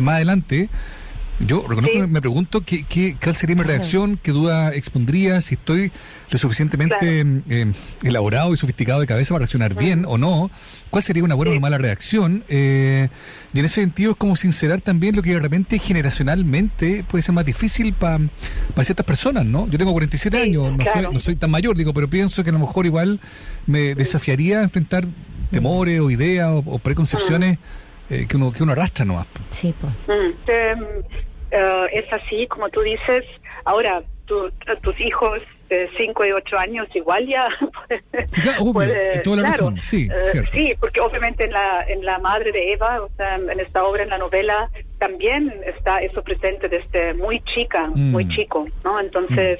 más 0.00 0.16
adelante, 0.16 0.68
yo 1.40 1.64
reconozco, 1.68 2.08
me 2.08 2.20
pregunto 2.20 2.62
qué, 2.62 2.84
qué, 2.84 3.16
cuál 3.22 3.36
sería 3.36 3.54
mi 3.54 3.62
reacción, 3.62 4.18
qué 4.22 4.32
duda 4.32 4.74
expondría, 4.74 5.40
si 5.40 5.54
estoy 5.54 5.92
lo 6.30 6.38
suficientemente 6.38 7.20
em, 7.20 7.72
elaborado 8.02 8.52
y 8.52 8.56
sofisticado 8.56 9.00
de 9.00 9.06
cabeza 9.06 9.34
para 9.34 9.40
reaccionar 9.40 9.74
bien 9.74 10.04
o 10.06 10.18
no, 10.18 10.50
cuál 10.90 11.02
sería 11.02 11.22
una 11.22 11.34
buena 11.34 11.52
o 11.52 11.60
mala 11.60 11.78
reacción. 11.78 12.44
Eh, 12.48 13.08
y 13.54 13.58
en 13.60 13.64
ese 13.64 13.76
sentido 13.76 14.12
es 14.12 14.16
como 14.16 14.36
sincerar 14.36 14.80
también 14.80 15.14
lo 15.16 15.22
que 15.22 15.30
de 15.30 15.38
repente 15.38 15.78
generacionalmente 15.78 17.04
puede 17.08 17.22
ser 17.22 17.34
más 17.34 17.44
difícil 17.44 17.94
para 17.94 18.18
ciertas 18.82 19.06
personas, 19.06 19.46
¿no? 19.46 19.68
Yo 19.68 19.78
tengo 19.78 19.92
47 19.92 20.38
años, 20.38 20.76
no, 20.76 20.84
soy, 20.92 21.06
no 21.12 21.20
soy 21.20 21.36
tan 21.36 21.50
mayor, 21.50 21.76
digo, 21.76 21.94
pero 21.94 22.10
pienso 22.10 22.42
que 22.42 22.50
a 22.50 22.52
lo 22.52 22.58
mejor 22.58 22.84
igual 22.84 23.20
me 23.66 23.94
desafiaría 23.94 24.60
a 24.60 24.62
enfrentar 24.64 25.06
temores 25.50 26.00
o 26.00 26.10
ideas 26.10 26.50
o, 26.52 26.78
preconcepciones. 26.78 27.58
Eh, 28.10 28.26
que 28.28 28.36
uno 28.36 28.52
que 28.52 28.62
uno 28.62 28.72
arrastra 28.72 29.04
nomás. 29.04 29.26
Sí, 29.50 29.74
pues. 29.80 29.92
es 31.92 32.12
así, 32.12 32.46
como 32.48 32.68
tú 32.70 32.80
dices. 32.80 33.24
Ahora, 33.64 34.02
tus 34.26 35.00
hijos 35.00 35.40
de 35.68 35.88
5 35.96 36.24
y 36.24 36.32
8 36.32 36.58
años 36.58 36.86
igual 36.94 37.26
ya 37.26 37.46
sí, 38.30 38.40
claro, 38.40 38.62
obvio, 38.62 38.90
toda 39.22 39.42
la 39.42 39.50
razón. 39.50 39.78
Sí, 39.82 40.08
eh, 40.10 40.42
sí, 40.50 40.74
porque 40.80 41.00
obviamente 41.00 41.44
en 41.44 41.52
la, 41.52 41.84
en 41.86 42.04
la 42.04 42.18
madre 42.18 42.52
de 42.52 42.72
Eva, 42.72 43.02
o 43.02 43.10
sea, 43.16 43.36
en 43.36 43.60
esta 43.60 43.84
obra, 43.84 44.02
en 44.02 44.08
la 44.08 44.18
novela, 44.18 44.70
también 44.98 45.52
está 45.66 45.98
eso 46.00 46.22
presente 46.22 46.68
desde 46.68 47.14
muy 47.14 47.40
chica, 47.54 47.86
Mm. 47.88 48.10
muy 48.12 48.28
chico, 48.28 48.66
¿no? 48.84 48.98
Entonces, 49.00 49.58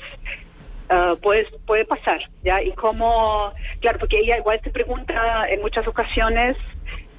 ah, 0.88 1.14
pues 1.22 1.46
puede 1.66 1.84
pasar, 1.84 2.20
¿ya? 2.42 2.62
Y 2.62 2.72
como, 2.72 3.52
claro, 3.80 3.98
porque 3.98 4.18
ella 4.18 4.38
igual 4.38 4.60
se 4.64 4.70
pregunta 4.70 5.46
en 5.48 5.60
muchas 5.60 5.86
ocasiones 5.86 6.56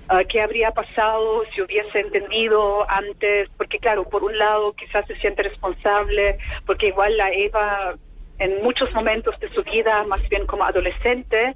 ah, 0.09 0.23
qué 0.23 0.41
habría 0.41 0.71
pasado 0.71 1.43
si 1.53 1.61
hubiese 1.61 1.99
entendido 1.99 2.85
antes, 2.89 3.49
porque 3.57 3.79
claro, 3.79 4.03
por 4.09 4.23
un 4.23 4.37
lado 4.37 4.73
quizás 4.73 5.05
se 5.07 5.15
siente 5.17 5.43
responsable, 5.43 6.37
porque 6.65 6.87
igual 6.87 7.15
la 7.17 7.31
Eva 7.31 7.95
en 8.39 8.63
muchos 8.63 8.91
momentos 8.93 9.37
de 9.39 9.49
su 9.49 9.63
vida, 9.63 10.03
más 10.05 10.27
bien 10.29 10.45
como 10.47 10.63
adolescente, 10.63 11.55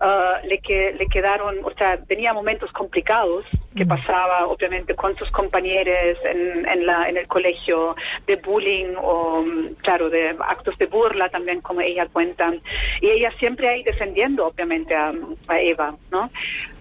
ah, 0.00 0.40
le, 0.44 0.58
que, 0.58 0.92
le 0.92 1.06
quedaron, 1.06 1.56
o 1.64 1.70
sea, 1.72 1.98
tenía 2.04 2.32
momentos 2.32 2.70
complicados 2.72 3.44
que 3.76 3.86
pasaba 3.86 4.46
obviamente 4.46 4.96
con 4.96 5.16
sus 5.16 5.30
compañeros 5.30 6.18
en, 6.24 6.68
en, 6.68 6.86
la, 6.86 7.08
en 7.08 7.16
el 7.16 7.28
colegio, 7.28 7.94
de 8.26 8.36
bullying 8.36 8.94
o, 9.00 9.42
mm, 9.42 9.74
claro, 9.82 10.10
de 10.10 10.34
actos 10.40 10.76
de 10.78 10.86
burla 10.86 11.28
también, 11.28 11.60
como 11.60 11.80
ella 11.80 12.06
cuenta. 12.06 12.52
Y 13.00 13.08
ella 13.08 13.32
siempre 13.38 13.68
ahí 13.68 13.84
defendiendo, 13.84 14.46
obviamente, 14.46 14.94
a, 14.96 15.12
a 15.46 15.60
Eva, 15.60 15.96
¿no? 16.10 16.30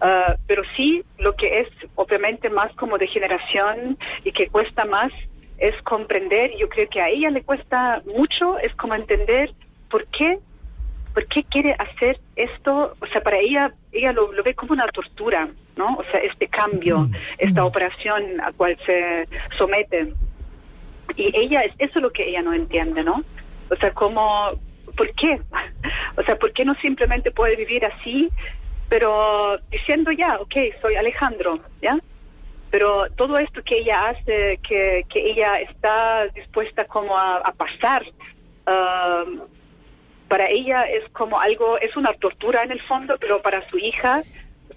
Ah, 0.02 0.36
pero 0.48 0.64
sí, 0.76 1.04
lo 1.20 1.36
que 1.36 1.60
es 1.60 1.68
obviamente 1.96 2.50
más 2.50 2.74
como 2.76 2.98
de 2.98 3.08
generación 3.08 3.98
y 4.24 4.32
que 4.32 4.48
cuesta 4.48 4.86
más 4.86 5.12
es 5.58 5.80
comprender, 5.84 6.52
y 6.52 6.60
yo 6.60 6.70
creo 6.70 6.88
que 6.90 7.02
a 7.02 7.10
ella 7.10 7.30
le 7.30 7.44
cuesta 7.44 8.02
mucho, 8.06 8.58
es 8.60 8.74
como 8.76 8.96
entender 8.96 9.52
por 9.90 10.06
qué 10.08 10.40
¿por 11.18 11.26
qué 11.30 11.44
quiere 11.46 11.76
hacer 11.80 12.20
esto? 12.36 12.96
O 13.02 13.08
sea, 13.08 13.22
para 13.22 13.38
ella, 13.40 13.74
ella 13.92 14.12
lo, 14.12 14.32
lo 14.34 14.44
ve 14.44 14.54
como 14.54 14.74
una 14.74 14.86
tortura, 14.90 15.50
¿no? 15.76 15.96
O 15.96 16.04
sea, 16.12 16.20
este 16.20 16.48
cambio, 16.48 17.10
esta 17.40 17.66
operación 17.66 18.40
a 18.40 18.52
cual 18.52 18.78
se 18.86 19.28
somete. 19.58 20.14
Y 21.16 21.36
ella, 21.36 21.64
es 21.64 21.74
eso 21.80 22.00
lo 22.02 22.12
que 22.12 22.30
ella 22.30 22.44
no 22.44 22.54
entiende, 22.54 23.04
¿no? 23.04 23.24
O 23.72 23.76
sea, 23.78 23.92
como, 23.96 24.52
¿por 24.96 25.12
qué? 25.16 25.42
O 26.18 26.22
sea, 26.22 26.36
¿por 26.36 26.54
qué 26.54 26.64
no 26.66 26.76
simplemente 26.76 27.32
puede 27.32 27.56
vivir 27.56 27.84
así, 27.84 28.30
pero 28.88 29.58
diciendo 29.72 30.12
ya, 30.12 30.38
ok, 30.40 30.54
soy 30.82 30.98
Alejandro, 30.98 31.60
¿ya? 31.82 31.98
Pero 32.70 33.08
todo 33.16 33.40
esto 33.40 33.64
que 33.64 33.80
ella 33.80 34.10
hace, 34.10 34.60
que, 34.68 35.04
que 35.10 35.32
ella 35.32 35.62
está 35.62 36.28
dispuesta 36.28 36.86
como 36.86 37.18
a, 37.18 37.38
a 37.38 37.52
pasar, 37.54 38.06
um, 38.68 39.57
para 40.28 40.50
ella 40.50 40.84
es 40.84 41.10
como 41.12 41.40
algo, 41.40 41.78
es 41.80 41.96
una 41.96 42.14
tortura 42.14 42.64
en 42.64 42.72
el 42.72 42.82
fondo, 42.82 43.18
pero 43.20 43.42
para 43.42 43.68
su 43.70 43.78
hija, 43.78 44.24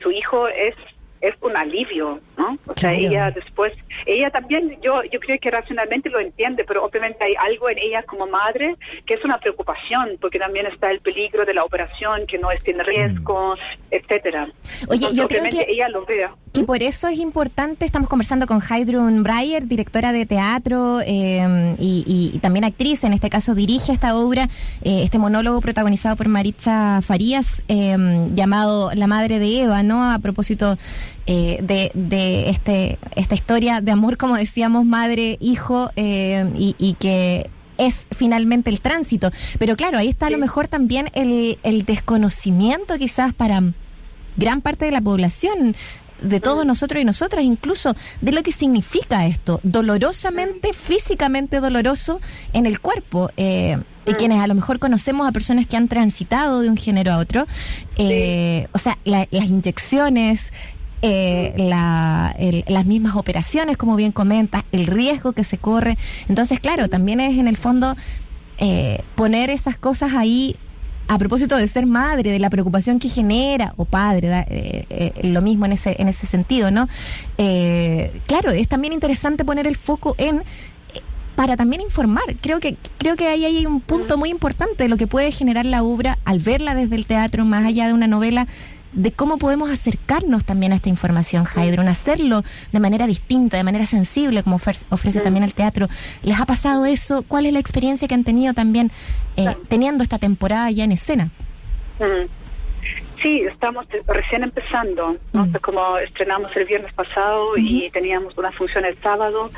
su 0.01 0.11
hijo 0.11 0.49
es 0.49 0.75
es 1.21 1.35
un 1.43 1.57
alivio, 1.57 2.21
¿no? 2.39 2.59
O 2.67 2.73
sea, 2.77 2.91
Claro. 2.91 2.97
ella 3.07 3.31
después, 3.31 3.73
ella 4.07 4.31
también, 4.31 4.79
yo 4.83 5.03
yo 5.13 5.21
creo 5.21 5.39
que 5.39 5.51
racionalmente 5.51 6.09
lo 6.09 6.19
entiende, 6.21 6.65
pero 6.65 6.85
obviamente 6.85 7.23
hay 7.25 7.35
algo 7.39 7.69
en 7.69 7.79
ella 7.79 8.03
como 8.05 8.27
madre 8.27 8.77
que 9.07 9.15
es 9.15 9.25
una 9.25 9.39
preocupación, 9.39 10.17
porque 10.21 10.39
también 10.39 10.67
está 10.67 10.91
el 10.91 11.01
peligro 11.01 11.45
de 11.45 11.55
la 11.55 11.65
operación, 11.65 12.27
que 12.27 12.39
no 12.39 12.51
esté 12.51 12.71
en 12.71 12.81
riesgo, 12.85 13.55
etcétera. 13.91 14.45
Oye, 14.89 15.07
Entonces, 15.07 15.17
yo 15.19 15.29
creo 15.29 15.45
que- 15.45 15.67
ella 15.69 15.89
lo 15.89 16.05
vea. 16.07 16.35
Que 16.53 16.65
por 16.65 16.83
eso 16.83 17.07
es 17.09 17.19
importante, 17.21 17.85
estamos 17.85 18.09
conversando 18.09 18.47
con 18.47 18.61
Heidrun 18.61 19.23
Breyer, 19.23 19.67
directora 19.67 20.11
de 20.13 20.27
teatro 20.27 21.01
eh, 21.01 21.77
y, 21.79 22.03
y- 22.07 22.37
y 22.37 22.39
también 22.41 22.65
actriz, 22.65 23.05
en 23.05 23.13
este 23.13 23.31
caso 23.31 23.55
dirige 23.55 23.93
esta 23.93 24.17
obra, 24.17 24.45
eh, 24.83 25.03
este 25.05 25.19
monólogo 25.19 25.61
protagonizado 25.61 26.17
por 26.17 26.29
Maritza 26.29 27.01
Farías, 27.03 27.63
eh, 27.69 27.97
llamado 28.35 28.91
La 28.95 29.07
Madre 29.07 29.39
de 29.39 29.63
Eva, 29.63 29.83
¿no? 29.85 30.11
A 30.11 30.19
propósito 30.19 30.77
eh, 31.27 31.59
de, 31.63 31.91
de 31.95 32.51
este, 32.51 32.99
esta 33.17 33.35
historia 33.35 33.81
de 33.81 33.91
amor, 33.93 34.17
como 34.17 34.37
decíamos, 34.37 34.85
madre-hijo, 34.85 35.91
eh, 35.97 36.51
y, 36.57 36.75
y 36.79 36.95
que 36.95 37.51
es 37.79 38.07
finalmente 38.13 38.69
el 38.71 38.81
tránsito. 38.81 39.31
Pero 39.59 39.77
claro, 39.77 39.99
ahí 39.99 40.09
está 40.09 40.27
a 40.27 40.31
lo 40.31 40.37
mejor 40.39 40.69
también 40.69 41.11
el, 41.15 41.59
el 41.63 41.85
desconocimiento 41.85 42.99
quizás 42.99 43.33
para 43.35 43.63
gran 44.37 44.61
parte 44.61 44.85
de 44.85 44.91
la 44.93 45.01
población, 45.01 45.75
de 46.23 46.39
todos 46.41 46.67
nosotros 46.67 47.01
y 47.01 47.07
nosotras, 47.07 47.43
incluso 47.45 47.97
de 48.21 48.33
lo 48.33 48.43
que 48.43 48.53
significa 48.53 49.27
esto, 49.27 49.61
dolorosamente, 49.63 50.75
físicamente 50.75 51.61
doloroso 51.61 52.21
en 52.53 52.67
el 52.67 52.81
cuerpo. 52.81 53.31
eh, 53.39 53.79
y 54.07 54.13
quienes 54.15 54.41
a 54.41 54.47
lo 54.49 54.55
mejor 54.55 54.79
conocemos 54.81 55.29
a 55.29 55.33
personas 55.33 55.67
que 55.67 55.77
han 55.77 55.87
transitado 55.87 56.61
de 56.63 56.69
un 56.69 56.77
género 56.77 57.13
a 57.13 57.19
otro, 57.19 57.47
eh, 57.97 58.67
o 58.73 58.79
sea, 58.79 58.99
la- 59.05 59.29
las 59.31 59.45
inyecciones, 59.47 60.53
eh, 61.03 61.55
la- 61.57 62.35
el- 62.39 62.65
las 62.69 62.87
mismas 62.87 63.17
operaciones, 63.17 63.77
como 63.77 63.97
bien 63.97 64.13
comentas, 64.13 64.65
el 64.73 64.87
riesgo 64.87 65.33
que 65.33 65.45
se 65.45 65.57
corre. 65.59 65.97
Entonces, 66.29 66.61
claro, 66.61 66.89
también 66.89 67.21
es 67.21 67.39
en 67.39 67.49
el 67.49 67.57
fondo 67.57 67.97
eh, 68.59 69.01
poner 69.15 69.49
esas 69.49 69.79
cosas 69.79 70.13
ahí 70.15 70.57
a 71.09 71.19
propósito 71.19 71.57
de 71.57 71.67
ser 71.67 71.87
madre, 71.87 72.31
de 72.31 72.39
la 72.39 72.51
preocupación 72.51 72.99
que 73.01 73.09
genera, 73.09 73.73
o 73.77 73.85
padre, 73.85 74.45
eh, 74.49 74.85
eh, 74.91 75.13
lo 75.29 75.41
mismo 75.43 75.65
en 75.65 75.73
ese, 75.73 75.97
en 75.99 76.07
ese 76.09 76.27
sentido, 76.27 76.71
¿no? 76.71 76.87
Eh, 77.39 78.21
claro, 78.27 78.51
es 78.51 78.69
también 78.69 78.93
interesante 78.93 79.45
poner 79.45 79.67
el 79.67 79.77
foco 79.77 80.15
en 80.19 80.37
eh, 80.37 80.43
para 81.35 81.57
también 81.57 81.81
informar. 81.81 82.37
Creo 82.41 82.61
que 82.61 82.77
creo 82.99 83.17
que 83.17 83.27
ahí 83.27 83.45
hay 83.45 83.65
un 83.67 83.81
punto 83.81 84.19
muy 84.19 84.29
importante 84.31 84.83
de 84.85 84.89
lo 84.89 84.97
que 84.99 85.07
puede 85.07 85.33
generar 85.33 85.65
la 85.67 85.83
obra 85.83 86.19
al 86.25 86.39
verla 86.39 86.75
desde 86.75 86.95
el 86.97 87.07
teatro, 87.07 87.45
más 87.45 87.65
allá 87.65 87.87
de 87.87 87.95
una 87.95 88.07
novela, 88.07 88.47
de 88.93 89.13
cómo 89.13 89.39
podemos 89.39 89.71
acercarnos 89.71 90.45
también 90.45 90.73
a 90.73 90.77
esta 90.77 90.89
información, 90.89 91.45
Haydron, 91.55 91.89
hacerlo 91.89 92.43
de 92.73 92.81
manera 92.81 93.07
distinta, 93.07 93.57
de 93.57 93.65
manera 93.65 93.87
sensible, 93.87 94.43
como 94.43 94.57
ofrece, 94.57 94.85
ofrece 94.91 95.21
también 95.21 95.45
el 95.45 95.55
teatro. 95.55 95.89
¿Les 96.23 96.39
ha 96.41 96.47
pasado 96.47 96.85
eso? 96.87 97.23
¿Cuál 97.27 97.47
es 97.47 97.53
la 97.53 97.61
experiencia 97.61 98.09
que 98.09 98.15
han 98.15 98.25
tenido 98.25 98.53
también 98.53 98.91
eh, 99.37 99.47
teniendo 99.69 100.03
esta 100.03 100.19
temporada 100.19 100.71
ya 100.71 100.85
en 100.85 100.93
escena? 100.93 101.31
Mm. 102.01 102.29
Sí, 103.23 103.43
estamos 103.43 103.87
recién 104.07 104.43
empezando, 104.43 105.17
¿no? 105.35 105.45
Mm. 105.47 105.53
Como 105.61 105.99
estrenamos 105.99 106.51
el 106.57 106.65
viernes 106.65 106.93
pasado 106.95 107.57
y 107.59 107.91
teníamos 107.93 108.37
una 108.39 108.51
función 108.53 108.85
el 108.87 108.97
sábado, 109.03 109.51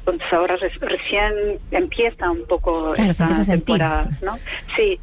entonces 0.00 0.32
ahora 0.32 0.56
re- 0.56 0.70
recién 0.80 1.32
empieza 1.70 2.30
un 2.30 2.46
poco 2.46 2.92
Claro, 2.92 3.10
esta 3.10 3.44
temporada, 3.44 4.08
¿no? 4.22 4.38
Sí, 4.76 5.00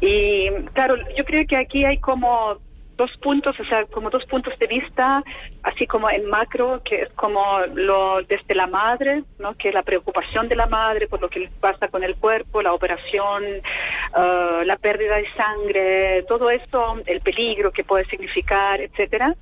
y 0.00 0.48
claro, 0.74 0.94
yo 1.18 1.24
creo 1.24 1.44
que 1.46 1.56
aquí 1.56 1.84
hay 1.84 1.98
como 1.98 2.58
dos 2.96 3.10
puntos, 3.18 3.58
o 3.60 3.64
sea, 3.64 3.84
como 3.86 4.10
dos 4.10 4.24
puntos 4.24 4.58
de 4.58 4.66
vista, 4.66 5.22
así 5.62 5.86
como 5.86 6.10
en 6.10 6.26
macro, 6.26 6.80
que 6.84 7.02
es 7.02 7.12
como 7.12 7.60
lo 7.74 8.22
desde 8.22 8.54
la 8.54 8.66
madre, 8.66 9.24
¿no? 9.38 9.54
Que 9.54 9.72
la 9.72 9.82
preocupación 9.82 10.48
de 10.48 10.56
la 10.56 10.66
madre 10.66 11.06
por 11.06 11.20
lo 11.20 11.28
que 11.28 11.50
pasa 11.60 11.88
con 11.88 12.02
el 12.02 12.16
cuerpo, 12.16 12.62
la 12.62 12.72
operación, 12.72 13.44
eh, 13.44 14.62
la 14.64 14.76
pérdida 14.76 15.16
de 15.16 15.26
sangre, 15.34 16.22
todo 16.28 16.50
esto, 16.50 17.00
el 17.06 17.20
peligro 17.20 17.70
que 17.70 17.84
puede 17.84 18.06
significar, 18.06 18.80
etcétera, 18.80 19.34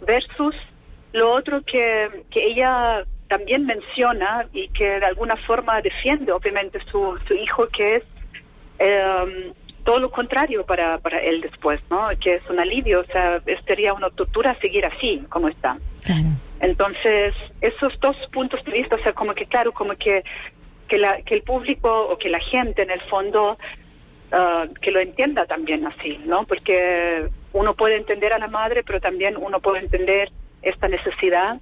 versus 0.00 0.56
lo 1.12 1.32
otro 1.32 1.62
que, 1.62 2.24
que 2.30 2.46
ella 2.46 3.04
también 3.28 3.66
menciona 3.66 4.46
y 4.52 4.68
que 4.68 5.00
de 5.00 5.06
alguna 5.06 5.36
forma 5.36 5.80
defiende, 5.80 6.32
obviamente, 6.32 6.78
su, 6.90 7.18
su 7.26 7.34
hijo, 7.34 7.66
que 7.68 7.96
es 7.96 8.02
eh, 8.78 9.52
todo 9.84 9.98
lo 9.98 10.10
contrario 10.10 10.64
para, 10.64 10.98
para 10.98 11.18
él 11.20 11.40
después, 11.40 11.80
¿no? 11.90 12.08
Que 12.20 12.36
es 12.36 12.50
un 12.50 12.60
alivio, 12.60 13.00
o 13.00 13.04
sea, 13.04 13.42
sería 13.66 13.94
una 13.94 14.10
tortura 14.10 14.58
seguir 14.60 14.86
así 14.86 15.22
como 15.28 15.48
está. 15.48 15.78
Claro. 16.04 16.28
Entonces, 16.60 17.34
esos 17.60 17.98
dos 18.00 18.16
puntos 18.32 18.64
de 18.64 18.72
vista, 18.72 18.96
o 18.96 19.02
sea, 19.02 19.12
como 19.12 19.34
que 19.34 19.46
claro, 19.46 19.72
como 19.72 19.94
que, 19.96 20.22
que, 20.88 20.98
la, 20.98 21.20
que 21.22 21.34
el 21.34 21.42
público 21.42 22.08
o 22.08 22.18
que 22.18 22.28
la 22.28 22.40
gente 22.40 22.82
en 22.82 22.90
el 22.90 23.00
fondo 23.02 23.58
ah, 24.30 24.66
que 24.80 24.92
lo 24.92 25.00
entienda 25.00 25.46
también 25.46 25.86
así, 25.86 26.18
¿no? 26.24 26.44
Porque 26.44 27.28
uno 27.52 27.74
puede 27.74 27.96
entender 27.96 28.32
a 28.32 28.38
la 28.38 28.48
madre, 28.48 28.82
pero 28.84 29.00
también 29.00 29.36
uno 29.36 29.60
puede 29.60 29.80
entender 29.80 30.30
esta 30.62 30.86
necesidad, 30.86 31.60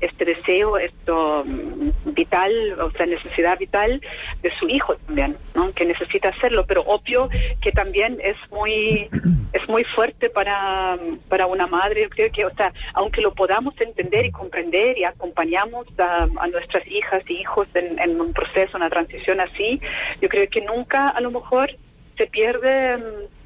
este 0.00 0.24
deseo, 0.24 0.78
esto 0.78 1.44
mm, 1.44 2.12
vital, 2.14 2.80
o 2.80 2.90
sea, 2.92 3.06
necesidad 3.06 3.58
vital 3.58 4.00
de 4.42 4.50
su 4.58 4.68
hijo 4.68 4.96
también, 5.06 5.36
¿no? 5.54 5.72
Que 5.72 5.84
necesita 5.84 6.28
hacerlo, 6.30 6.64
pero 6.66 6.82
obvio 6.82 7.28
que 7.60 7.72
también 7.72 8.18
es 8.22 8.36
muy 8.50 9.08
es 9.52 9.68
muy 9.68 9.84
fuerte 9.84 10.30
para, 10.30 10.98
para 11.28 11.46
una 11.46 11.66
madre, 11.66 12.02
yo 12.02 12.10
creo 12.10 12.30
que, 12.30 12.44
o 12.44 12.54
sea, 12.54 12.72
aunque 12.94 13.20
lo 13.20 13.34
podamos 13.34 13.78
entender 13.80 14.26
y 14.26 14.30
comprender 14.30 14.98
y 14.98 15.04
acompañamos 15.04 15.86
a, 15.98 16.28
a 16.38 16.46
nuestras 16.48 16.86
hijas 16.86 17.22
y 17.28 17.34
hijos 17.40 17.66
en, 17.74 17.98
en 17.98 18.20
un 18.20 18.32
proceso, 18.32 18.76
una 18.76 18.90
transición 18.90 19.40
así, 19.40 19.80
yo 20.20 20.28
creo 20.28 20.48
que 20.50 20.60
nunca 20.60 21.08
a 21.08 21.20
lo 21.20 21.30
mejor 21.30 21.70
se 22.16 22.26
pierde 22.26 22.98
mm, 22.98 23.37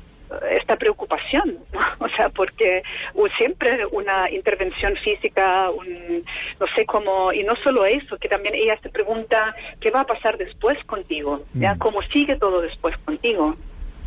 esta 0.50 0.76
preocupación, 0.76 1.58
¿no? 1.72 1.80
o 2.06 2.08
sea, 2.10 2.28
porque 2.28 2.82
siempre 3.36 3.86
una 3.86 4.30
intervención 4.30 4.94
física, 4.96 5.70
un, 5.70 6.24
no 6.60 6.66
sé 6.74 6.84
cómo, 6.86 7.32
y 7.32 7.42
no 7.44 7.56
solo 7.56 7.84
eso, 7.86 8.18
que 8.18 8.28
también 8.28 8.54
ella 8.54 8.78
se 8.82 8.88
pregunta 8.88 9.54
qué 9.80 9.90
va 9.90 10.00
a 10.00 10.06
pasar 10.06 10.38
después 10.38 10.78
contigo, 10.84 11.44
¿ya? 11.54 11.74
Mm. 11.74 11.78
¿Cómo 11.78 12.02
sigue 12.02 12.36
todo 12.36 12.60
después 12.60 12.96
contigo? 12.98 13.56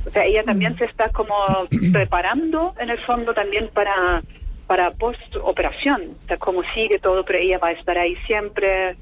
O 0.06 0.10
sea, 0.10 0.24
ella 0.26 0.44
también 0.44 0.78
se 0.78 0.86
está 0.86 1.10
como 1.10 1.36
preparando 1.94 2.74
en 2.80 2.90
el 2.90 3.00
fondo 3.00 3.34
también 3.34 3.70
para 3.74 4.22
para 4.68 4.90
post-operación, 4.92 6.18
o 6.24 6.28
sea, 6.28 6.38
cómo 6.38 6.64
sigue 6.74 6.98
todo, 6.98 7.24
pero 7.24 7.38
ella 7.38 7.60
va 7.60 7.68
a 7.68 7.72
estar 7.74 7.98
ahí 7.98 8.16
siempre, 8.26 8.96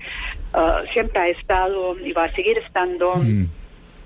ah, 0.53 0.81
siempre 0.91 1.21
ha 1.21 1.27
estado 1.29 1.97
y 1.99 2.11
va 2.11 2.25
a 2.25 2.31
seguir 2.33 2.57
estando. 2.57 3.15
Mm. 3.15 3.47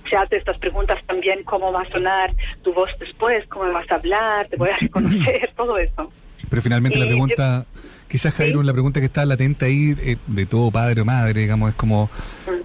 Se 0.10 0.16
hace 0.16 0.38
estas 0.38 0.58
preguntas 0.60 1.00
también, 1.08 1.44
cómo 1.44 1.72
va 1.72 1.82
a 1.82 1.90
sonar 1.90 2.34
tu 2.64 2.74
voz 2.74 2.90
después, 3.00 3.46
cómo 3.48 3.72
vas 3.74 3.90
a 3.92 3.96
hablar, 3.96 4.48
te 4.48 4.56
voy 4.58 4.70
a 4.70 4.78
reconocer, 4.82 5.52
todo 5.56 5.78
eso. 5.78 6.12
Pero 6.50 6.62
finalmente 6.62 6.98
la 6.98 7.06
Y 7.06 7.10
pregunta, 7.10 7.66
quizás 8.08 8.34
Jairo, 8.36 8.64
la 8.64 8.72
pregunta 8.72 9.02
que 9.02 9.08
está 9.08 9.26
latente 9.26 9.66
ahí 9.66 9.96
eh, 10.00 10.16
de 10.28 10.46
todo 10.46 10.72
padre 10.72 11.02
o 11.02 11.06
madre, 11.06 11.42
digamos, 11.42 11.72
es 11.72 11.76
como, 11.76 12.10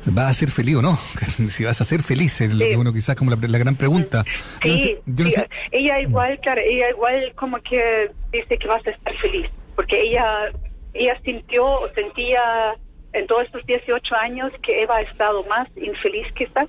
¿vas 0.04 0.30
a 0.30 0.34
ser 0.34 0.50
feliz 0.50 0.76
o 0.76 0.82
no? 0.82 0.96
si 1.48 1.64
vas 1.64 1.80
a 1.80 1.84
ser 1.84 2.02
feliz, 2.02 2.40
es 2.40 2.50
lo 2.50 2.56
Mm. 2.56 2.60
Sí. 2.60 2.68
que 2.70 2.76
uno 2.76 2.92
quizás 2.92 3.16
como 3.16 3.30
la, 3.32 3.38
la 3.40 3.58
gran 3.58 3.74
pregunta. 3.74 4.24
Yo 4.64 4.70
no 4.72 4.76
Sí, 4.78 4.82
sé- 4.84 5.02
yo 5.06 5.24
no 5.24 5.30
sí, 5.30 5.36
sé- 5.36 5.48
ella 5.72 6.00
igual, 6.00 6.38
claro, 6.40 6.60
ella 6.64 6.90
igual 6.90 7.32
como 7.34 7.58
que 7.62 8.10
dice 8.30 8.56
que 8.56 8.68
vas 8.68 8.86
a 8.86 8.90
estar 8.90 9.16
feliz, 9.18 9.50
porque 9.74 10.00
ella, 10.00 10.52
ella 10.94 11.18
sintió 11.24 11.64
o 11.66 11.88
sentía 11.94 12.40
en 13.14 13.26
todos 13.26 13.46
estos 13.46 13.66
18 13.66 14.14
años 14.14 14.52
que 14.62 14.82
Eva 14.82 14.98
ha 14.98 15.02
estado 15.02 15.44
más 15.46 15.66
infeliz 15.76 16.26
quizás. 16.36 16.68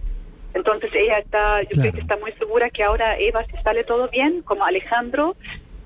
Entonces 0.53 0.89
ella 0.93 1.17
está, 1.19 1.61
yo 1.63 1.69
Claro. 1.69 1.81
creo 1.81 1.93
que 1.93 1.99
está 2.01 2.17
muy 2.17 2.31
segura 2.33 2.69
que 2.69 2.83
ahora 2.83 3.17
Eva, 3.17 3.43
si 3.45 3.57
sale 3.63 3.83
todo 3.83 4.09
bien, 4.09 4.41
como 4.43 4.63
Alejandro, 4.65 5.35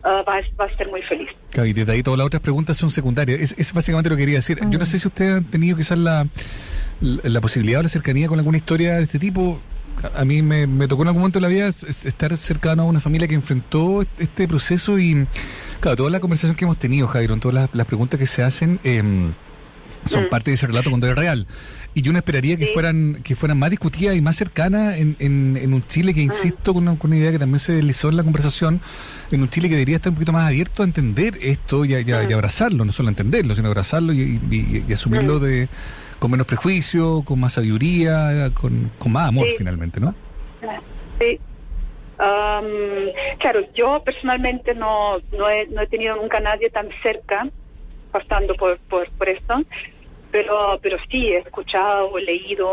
ah, 0.04 0.24
va, 0.28 0.36
a- 0.38 0.56
va 0.60 0.66
a 0.66 0.78
ser 0.78 0.88
muy 0.90 1.02
feliz. 1.04 1.30
Claro, 1.52 1.68
y 1.68 1.74
desde 1.74 1.92
ahí 1.94 2.04
todas 2.04 2.18
las 2.18 2.28
otras 2.28 2.42
preguntas 2.42 2.76
son 2.78 2.90
secundarias. 2.90 3.40
Es, 3.40 3.56
es 3.58 3.74
básicamente 3.74 4.10
lo 4.10 4.16
que 4.16 4.22
quería 4.24 4.36
decir. 4.40 4.60
Yo 4.70 4.78
no 4.80 4.86
sé 4.86 5.00
si 5.00 5.08
ustedes 5.08 5.36
han 5.38 5.46
tenido 5.46 5.78
quizás 5.78 5.98
la, 5.98 6.28
la, 7.02 7.22
la 7.30 7.42
posibilidad 7.42 7.80
o 7.80 7.84
la 7.84 7.90
cercanía 7.90 8.28
con 8.28 8.40
alguna 8.40 8.58
historia 8.58 8.98
de 8.98 9.04
este 9.04 9.20
tipo. 9.20 9.60
A 10.14 10.22
a 10.22 10.26
mí 10.26 10.44
me, 10.44 10.68
me 10.68 10.88
tocó 10.88 11.02
en 11.02 11.08
algún 11.08 11.22
momento 11.22 11.40
de 11.40 11.44
la 11.44 11.48
vida 11.48 11.68
es- 11.88 12.06
estar 12.06 12.36
cercano 12.38 12.84
a 12.84 12.86
una 12.86 13.00
familia 13.00 13.28
que 13.28 13.34
enfrentó 13.36 14.04
este 14.20 14.48
proceso 14.48 15.00
y, 15.00 15.26
claro, 15.80 15.96
toda 15.98 16.10
la 16.12 16.20
conversación 16.20 16.56
que 16.56 16.66
hemos 16.66 16.78
tenido, 16.78 17.08
Jairo, 17.08 17.36
todas 17.38 17.56
las, 17.56 17.70
las 17.74 17.88
preguntas 17.88 18.20
que 18.20 18.28
se 18.28 18.44
hacen 18.44 18.80
em, 18.84 19.34
son 20.08 20.26
Mm. 20.26 20.30
parte 20.30 20.52
de 20.52 20.56
ese 20.56 20.68
relato 20.68 20.90
cuando 20.90 21.08
es 21.08 21.16
real. 21.16 21.48
Y 21.94 22.02
yo 22.02 22.12
no 22.12 22.18
esperaría 22.20 22.58
que 22.58 22.66
Sí. 22.68 22.72
fueran 22.74 23.22
que 23.24 23.36
fueran 23.36 23.58
más 23.60 23.70
discutidas 23.70 24.16
y 24.16 24.22
más 24.22 24.36
cercanas 24.36 24.98
en, 24.98 25.16
en, 25.20 25.58
en 25.62 25.74
un 25.74 25.86
Chile 25.88 26.14
que, 26.14 26.22
insisto, 26.22 26.74
con 26.74 26.88
una, 26.88 26.98
con 27.00 27.10
una 27.12 27.18
idea 27.20 27.32
que 27.32 27.40
también 27.40 27.60
se 27.60 27.74
deslizó 27.74 28.10
en 28.10 28.18
la 28.18 28.24
conversación, 28.24 28.82
en 29.32 29.42
un 29.42 29.50
Chile 29.50 29.68
que 29.70 29.76
debería 29.76 29.96
estar 29.98 30.10
un 30.12 30.16
poquito 30.16 30.32
más 30.34 30.48
abierto 30.48 30.84
a 30.84 30.86
entender 30.86 31.38
esto 31.42 31.86
y 31.86 31.96
a, 31.96 32.00
y 32.02 32.12
a- 32.12 32.24
y 32.30 32.32
a 32.32 32.36
abrazarlo, 32.36 32.86
no 32.86 32.92
solo 32.92 33.10
entenderlo, 33.10 33.56
sino 33.56 33.68
abrazarlo 33.68 34.14
y, 34.14 34.86
asumirlo 34.94 35.40
Mm. 35.40 35.42
de 35.42 35.68
con 36.20 36.32
menos 36.32 36.48
prejuicio, 36.48 37.22
con 37.24 37.40
más 37.40 37.54
sabiduría, 37.54 38.50
con, 38.54 38.92
con 38.98 39.12
más 39.12 39.28
amor 39.30 39.46
Sí. 39.50 39.56
finalmente, 39.58 40.00
¿no? 40.00 40.16
Sí. 41.20 41.40
Am, 42.20 42.66
claro, 43.40 43.60
yo 43.76 44.02
personalmente 44.04 44.74
no, 44.74 45.20
no, 45.38 45.50
he, 45.50 45.68
no 45.68 45.82
he 45.84 45.88
tenido 45.88 46.16
nunca 46.16 46.38
a 46.38 46.42
nadie 46.42 46.70
tan 46.72 46.88
cerca 47.04 47.48
pasando 48.12 48.56
por, 48.56 48.80
por, 48.90 49.08
por 49.12 49.30
esto, 49.30 49.62
pero, 50.38 50.78
pero 50.84 50.98
sí 51.10 51.34
he 51.34 51.38
escuchado, 51.40 52.16
he 52.18 52.22
leído. 52.22 52.70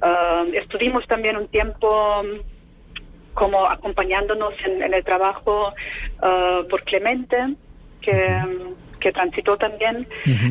am, 0.00 0.54
estuvimos 0.54 1.06
también 1.06 1.36
un 1.36 1.46
tiempo 1.48 2.22
mm, 2.22 3.34
como 3.34 3.66
acompañándonos 3.66 4.54
en, 4.64 4.82
en 4.82 4.94
el 4.94 5.04
trabajo 5.04 5.74
ah, 6.22 6.62
por 6.70 6.82
Clemente, 6.84 7.36
que, 8.00 8.16
que 8.98 9.12
transitó 9.12 9.58
también. 9.58 10.06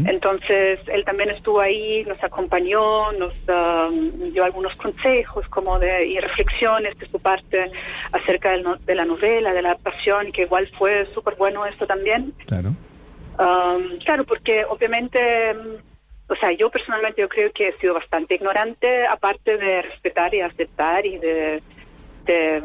Entonces, 0.05 0.79
él 0.87 1.03
también 1.03 1.31
estuvo 1.31 1.59
ahí, 1.61 2.03
nos 2.05 2.23
acompañó, 2.23 3.11
nos 3.13 3.33
um, 3.47 4.31
dio 4.31 4.43
algunos 4.43 4.75
consejos 4.75 5.47
como 5.49 5.79
de, 5.79 6.05
y 6.13 6.19
reflexiones 6.19 6.95
de 6.99 7.07
su 7.09 7.19
parte 7.19 7.71
acerca 8.11 8.51
del 8.51 8.61
no- 8.63 8.77
de 8.89 8.95
la 8.95 9.05
novela, 9.05 9.51
de 9.51 9.61
la 9.63 9.69
adaptación, 9.71 10.31
que 10.31 10.43
igual 10.43 10.67
fue 10.77 11.07
súper 11.15 11.35
bueno 11.37 11.65
esto 11.65 11.87
también. 11.87 12.33
Claro. 12.45 12.69
Um, 13.39 13.97
claro, 14.05 14.23
porque 14.25 14.65
obviamente, 14.65 15.19
o 16.29 16.35
sea, 16.35 16.51
yo 16.51 16.69
personalmente 16.69 17.21
yo 17.21 17.29
creo 17.29 17.51
que 17.51 17.69
he 17.69 17.77
sido 17.77 17.95
bastante 17.95 18.35
ignorante, 18.35 19.05
aparte 19.07 19.57
de 19.57 19.81
respetar 19.81 20.33
y 20.33 20.41
aceptar 20.41 21.05
y 21.05 21.17
de, 21.17 21.61
de 22.25 22.61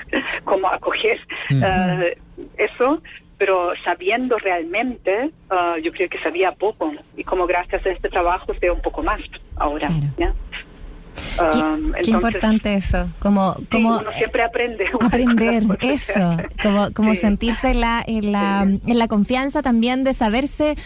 como 0.44 0.68
acoger 0.68 1.18
eh, 1.50 2.16
eso, 2.56 3.02
pero 3.36 3.72
sabiendo 3.84 4.38
realmente, 4.38 5.30
ah, 5.50 5.76
yo 5.82 5.92
creo 5.92 6.08
que 6.08 6.20
sabía 6.20 6.52
poco 6.52 6.92
y 7.16 7.24
como 7.24 7.46
gracias 7.46 7.84
a 7.84 7.90
este 7.90 8.08
trabajo 8.08 8.54
sé 8.60 8.70
un 8.70 8.82
poco 8.82 9.02
más 9.02 9.20
ahora. 9.56 9.88
Claro. 9.88 10.12
¿ya? 10.16 10.34
Qué, 11.52 11.58
Um, 11.58 11.92
qué 11.92 11.98
entonces, 12.00 12.08
importante 12.08 12.74
eso, 12.74 13.08
como, 13.20 13.54
sí, 13.54 13.66
como 13.70 13.98
uno 13.98 14.10
siempre 14.16 14.42
aprende. 14.42 14.84
aprender 15.00 15.64
eso, 15.80 16.36
como, 16.62 16.92
como 16.92 17.14
Sí. 17.14 17.20
sentirse 17.20 17.70
en 17.70 17.80
la, 17.80 18.02
en, 18.06 18.32
la, 18.32 18.62
en 18.62 18.98
la 18.98 19.08
confianza 19.08 19.62
también 19.62 20.04
de 20.04 20.14
saberse 20.14 20.76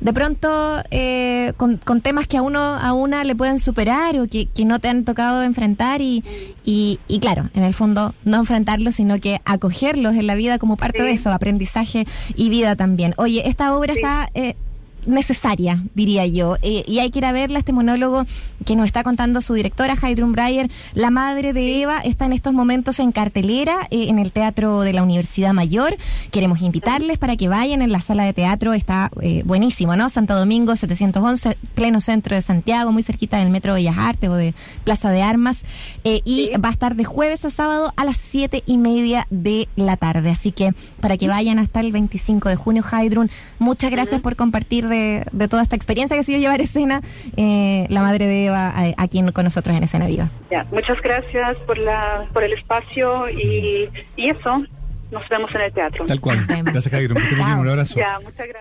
de 0.00 0.12
pronto 0.12 0.82
eh, 0.90 1.52
con, 1.56 1.78
con 1.78 2.00
temas 2.00 2.26
que 2.26 2.36
a 2.36 2.42
uno 2.42 2.60
a 2.60 2.92
una 2.92 3.24
le 3.24 3.34
pueden 3.34 3.58
superar 3.58 4.18
o 4.18 4.26
que, 4.28 4.46
que 4.46 4.64
no 4.64 4.78
te 4.78 4.88
han 4.88 5.04
tocado 5.04 5.42
enfrentar 5.42 6.00
y, 6.02 6.22
y, 6.64 7.00
y 7.08 7.18
claro, 7.20 7.48
en 7.54 7.62
el 7.64 7.74
fondo 7.74 8.14
no 8.24 8.36
enfrentarlos, 8.38 8.96
sino 8.96 9.18
que 9.20 9.40
acogerlos 9.44 10.14
en 10.16 10.26
la 10.26 10.34
vida 10.34 10.58
como 10.58 10.76
parte 10.76 11.02
de 11.02 11.12
eso, 11.12 11.30
aprendizaje 11.30 12.06
y 12.36 12.48
vida 12.50 12.76
también. 12.76 13.14
Oye, 13.16 13.48
esta 13.48 13.74
obra 13.76 13.94
está... 13.94 14.28
Eh, 14.34 14.56
necesaria, 15.06 15.82
diría 15.94 16.26
yo. 16.26 16.56
Eh, 16.62 16.84
y 16.86 16.98
hay 16.98 17.10
que 17.10 17.18
ir 17.20 17.24
a 17.24 17.32
verla, 17.32 17.58
este 17.58 17.72
monólogo 17.72 18.24
que 18.64 18.76
nos 18.76 18.86
está 18.86 19.02
contando 19.02 19.40
su 19.40 19.54
directora, 19.54 19.96
Heidrun 20.00 20.32
Breyer, 20.32 20.70
la 20.94 21.10
madre 21.10 21.52
de 21.52 21.82
Eva, 21.82 21.98
está 21.98 22.26
en 22.26 22.32
estos 22.32 22.52
momentos 22.52 22.98
en 22.98 23.12
cartelera 23.12 23.88
eh, 23.90 24.06
en 24.08 24.18
el 24.18 24.32
Teatro 24.32 24.80
de 24.80 24.92
la 24.92 25.02
Universidad 25.02 25.52
Mayor. 25.52 25.96
Queremos 26.30 26.60
invitarles 26.62 27.18
para 27.18 27.36
que 27.36 27.48
vayan 27.48 27.82
en 27.82 27.92
la 27.92 28.00
sala 28.00 28.24
de 28.24 28.32
teatro, 28.32 28.72
está 28.72 29.10
eh, 29.20 29.42
buenísimo, 29.44 29.96
¿no? 29.96 30.08
Santo 30.08 30.36
Domingo 30.36 30.76
711, 30.76 31.56
pleno 31.74 32.00
centro 32.00 32.36
de 32.36 32.42
Santiago, 32.42 32.92
muy 32.92 33.02
cerquita 33.02 33.38
del 33.38 33.50
Metro 33.50 33.74
Bellas 33.74 33.96
Artes 33.98 34.30
o 34.30 34.34
de 34.34 34.54
Plaza 34.84 35.10
de 35.10 35.22
Armas. 35.22 35.64
Y 36.04 36.50
va 36.62 36.68
a 36.68 36.72
estar 36.72 36.96
de 36.96 37.04
jueves 37.04 37.44
a 37.44 37.50
sábado 37.50 37.92
a 37.96 38.04
las 38.04 38.16
siete 38.16 38.62
y 38.66 38.76
media 38.76 39.26
de 39.30 39.68
la 39.76 39.96
tarde. 39.96 40.30
Así 40.30 40.52
que 40.52 40.72
para 41.00 41.16
que 41.16 41.28
vayan 41.28 41.58
hasta 41.58 41.80
el 41.80 41.92
25 41.92 42.48
de 42.48 42.56
junio, 42.56 42.84
Heidrun, 42.90 43.30
muchas 43.58 43.90
gracias 43.90 44.20
por 44.20 44.36
compartir 44.36 44.86
de, 44.92 45.24
de 45.32 45.48
toda 45.48 45.62
esta 45.62 45.74
experiencia 45.74 46.14
que 46.14 46.20
ha 46.20 46.24
sido 46.24 46.38
llevar 46.38 46.60
escena 46.60 47.00
eh, 47.36 47.86
la 47.88 48.02
madre 48.02 48.26
de 48.26 48.46
Eva 48.46 48.72
eh, 48.86 48.94
aquí 48.96 49.20
con 49.32 49.44
nosotros 49.44 49.76
en 49.76 49.82
Escena 49.82 50.06
Viva. 50.06 50.30
Ya, 50.50 50.64
muchas 50.70 51.00
gracias 51.02 51.56
por, 51.66 51.78
la, 51.78 52.26
por 52.32 52.44
el 52.44 52.52
espacio 52.52 53.28
y, 53.28 53.88
y 54.16 54.30
eso. 54.30 54.64
Nos 55.10 55.28
vemos 55.28 55.54
en 55.54 55.60
el 55.60 55.72
teatro. 55.74 56.06
Tal 56.06 56.20
cual. 56.20 56.46
Gracias, 56.46 56.88
Jairo. 56.88 57.14
Un 57.14 57.68
abrazo. 57.68 57.98
Ya, 57.98 58.14
muchas 58.24 58.48
gracias. 58.48 58.56